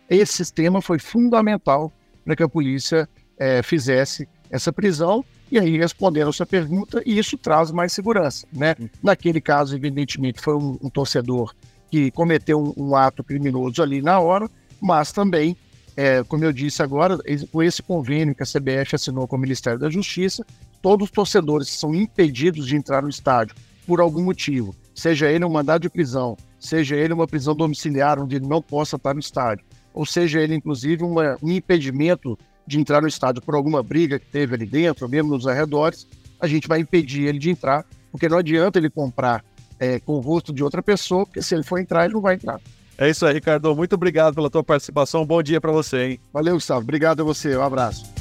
esse 0.09 0.33
sistema 0.33 0.81
foi 0.81 0.99
fundamental 0.99 1.91
para 2.25 2.35
que 2.35 2.43
a 2.43 2.49
polícia 2.49 3.07
é, 3.37 3.61
fizesse 3.63 4.27
essa 4.49 4.73
prisão, 4.73 5.23
e 5.51 5.59
aí 5.59 5.77
respondendo 5.77 6.29
a 6.29 6.33
sua 6.33 6.45
pergunta, 6.45 7.01
e 7.05 7.17
isso 7.17 7.37
traz 7.37 7.71
mais 7.71 7.93
segurança. 7.93 8.47
Né? 8.51 8.75
Uhum. 8.79 8.89
Naquele 9.01 9.39
caso, 9.39 9.75
evidentemente, 9.75 10.41
foi 10.41 10.55
um, 10.55 10.77
um 10.81 10.89
torcedor 10.89 11.53
que 11.93 12.09
cometeu 12.09 12.59
um, 12.59 12.73
um 12.75 12.95
ato 12.95 13.23
criminoso 13.23 13.83
ali 13.83 14.01
na 14.01 14.19
hora, 14.19 14.49
mas 14.81 15.11
também, 15.11 15.55
é, 15.95 16.23
como 16.23 16.43
eu 16.43 16.51
disse 16.51 16.81
agora, 16.81 17.19
com 17.51 17.61
esse 17.61 17.83
convênio 17.83 18.33
que 18.33 18.41
a 18.41 18.47
CBF 18.47 18.95
assinou 18.95 19.27
com 19.27 19.35
o 19.35 19.39
Ministério 19.39 19.77
da 19.77 19.91
Justiça, 19.91 20.43
todos 20.81 21.05
os 21.05 21.11
torcedores 21.11 21.69
que 21.69 21.75
são 21.75 21.93
impedidos 21.93 22.65
de 22.65 22.75
entrar 22.75 23.03
no 23.03 23.09
estádio 23.09 23.55
por 23.85 24.01
algum 24.01 24.23
motivo, 24.23 24.75
seja 24.95 25.29
ele 25.29 25.45
um 25.45 25.51
mandado 25.51 25.83
de 25.83 25.89
prisão, 25.89 26.35
seja 26.59 26.95
ele 26.95 27.13
uma 27.13 27.27
prisão 27.27 27.53
domiciliar 27.53 28.19
onde 28.19 28.37
ele 28.37 28.47
não 28.47 28.59
possa 28.59 28.95
estar 28.95 29.13
no 29.13 29.19
estádio, 29.19 29.63
ou 29.93 30.03
seja 30.03 30.41
ele 30.41 30.55
inclusive 30.55 31.03
uma, 31.03 31.37
um 31.43 31.51
impedimento 31.51 32.35
de 32.65 32.79
entrar 32.79 33.03
no 33.03 33.07
estádio 33.07 33.43
por 33.43 33.53
alguma 33.53 33.83
briga 33.83 34.17
que 34.17 34.25
teve 34.25 34.55
ali 34.55 34.65
dentro, 34.65 35.07
mesmo 35.07 35.29
nos 35.29 35.45
arredores, 35.45 36.07
a 36.39 36.47
gente 36.47 36.67
vai 36.67 36.79
impedir 36.79 37.27
ele 37.27 37.37
de 37.37 37.51
entrar, 37.51 37.85
porque 38.11 38.27
não 38.27 38.39
adianta 38.39 38.79
ele 38.79 38.89
comprar 38.89 39.45
é, 39.79 39.99
com 39.99 40.13
o 40.13 40.19
rosto 40.19 40.53
de 40.53 40.63
outra 40.63 40.81
pessoa, 40.81 41.25
porque 41.25 41.41
se 41.41 41.53
ele 41.53 41.63
for 41.63 41.79
entrar, 41.79 42.05
ele 42.05 42.13
não 42.13 42.21
vai 42.21 42.35
entrar. 42.35 42.59
É 42.97 43.09
isso 43.09 43.25
aí, 43.25 43.33
Ricardo. 43.33 43.75
Muito 43.75 43.93
obrigado 43.93 44.35
pela 44.35 44.49
tua 44.49 44.63
participação. 44.63 45.25
Bom 45.25 45.41
dia 45.41 45.59
para 45.59 45.71
você, 45.71 46.05
hein? 46.05 46.19
Valeu, 46.31 46.55
Gustavo. 46.55 46.81
Obrigado 46.81 47.21
a 47.21 47.23
você. 47.23 47.57
Um 47.57 47.63
abraço. 47.63 48.13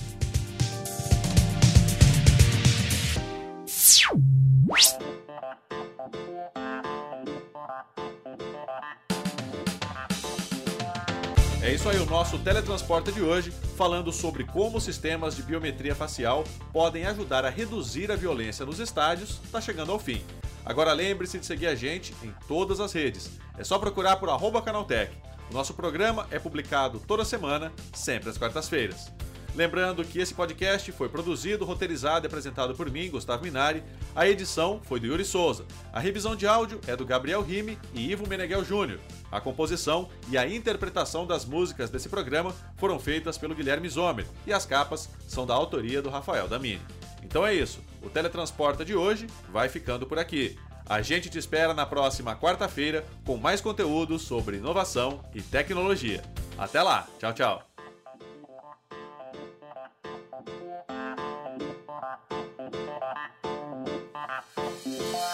É 11.62 11.72
isso 11.72 11.88
aí, 11.88 11.96
o 11.98 12.06
nosso 12.06 12.38
teletransporte 12.40 13.12
de 13.12 13.22
hoje, 13.22 13.52
falando 13.78 14.12
sobre 14.12 14.44
como 14.44 14.80
sistemas 14.80 15.36
de 15.36 15.44
biometria 15.44 15.94
facial 15.94 16.44
podem 16.72 17.06
ajudar 17.06 17.44
a 17.44 17.50
reduzir 17.50 18.10
a 18.10 18.16
violência 18.16 18.66
nos 18.66 18.80
estádios, 18.80 19.40
está 19.44 19.60
chegando 19.60 19.92
ao 19.92 19.98
fim. 19.98 20.20
Agora 20.64 20.92
lembre-se 20.92 21.38
de 21.38 21.46
seguir 21.46 21.66
a 21.66 21.74
gente 21.74 22.14
em 22.22 22.32
todas 22.46 22.80
as 22.80 22.92
redes. 22.92 23.30
É 23.58 23.64
só 23.64 23.78
procurar 23.78 24.16
por 24.16 24.28
arroba 24.28 24.62
Canaltech. 24.62 25.12
O 25.50 25.54
nosso 25.54 25.74
programa 25.74 26.26
é 26.30 26.38
publicado 26.38 27.00
toda 27.00 27.24
semana, 27.24 27.72
sempre 27.92 28.30
às 28.30 28.38
quartas-feiras. 28.38 29.12
Lembrando 29.54 30.02
que 30.02 30.18
esse 30.18 30.32
podcast 30.32 30.90
foi 30.92 31.10
produzido, 31.10 31.66
roteirizado 31.66 32.24
e 32.24 32.28
apresentado 32.28 32.74
por 32.74 32.90
mim, 32.90 33.10
Gustavo 33.10 33.42
Minari. 33.42 33.82
A 34.16 34.26
edição 34.26 34.80
foi 34.82 34.98
do 34.98 35.06
Yuri 35.06 35.26
Souza. 35.26 35.66
A 35.92 36.00
revisão 36.00 36.34
de 36.34 36.46
áudio 36.46 36.80
é 36.86 36.96
do 36.96 37.04
Gabriel 37.04 37.42
Rime 37.42 37.78
e 37.92 38.10
Ivo 38.10 38.26
Meneghel 38.26 38.64
Júnior. 38.64 38.98
A 39.30 39.42
composição 39.42 40.08
e 40.30 40.38
a 40.38 40.48
interpretação 40.48 41.26
das 41.26 41.44
músicas 41.44 41.90
desse 41.90 42.08
programa 42.08 42.54
foram 42.78 42.98
feitas 42.98 43.36
pelo 43.36 43.54
Guilherme 43.54 43.90
Zomer 43.90 44.26
e 44.46 44.54
as 44.54 44.64
capas 44.64 45.10
são 45.28 45.44
da 45.44 45.52
autoria 45.52 46.00
do 46.00 46.08
Rafael 46.08 46.48
Damini. 46.48 46.80
Então 47.22 47.46
é 47.46 47.54
isso. 47.54 47.80
O 48.02 48.10
Teletransporta 48.10 48.84
de 48.84 48.94
hoje 48.94 49.26
vai 49.50 49.68
ficando 49.68 50.06
por 50.06 50.18
aqui. 50.18 50.58
A 50.84 51.00
gente 51.00 51.30
te 51.30 51.38
espera 51.38 51.72
na 51.72 51.86
próxima 51.86 52.36
quarta-feira 52.36 53.04
com 53.24 53.36
mais 53.36 53.60
conteúdo 53.60 54.18
sobre 54.18 54.56
inovação 54.56 55.20
e 55.34 55.40
tecnologia. 55.40 56.22
Até 56.58 56.82
lá. 56.82 57.06
Tchau, 57.18 57.32
tchau. 57.32 57.62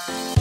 Thank 0.09 0.38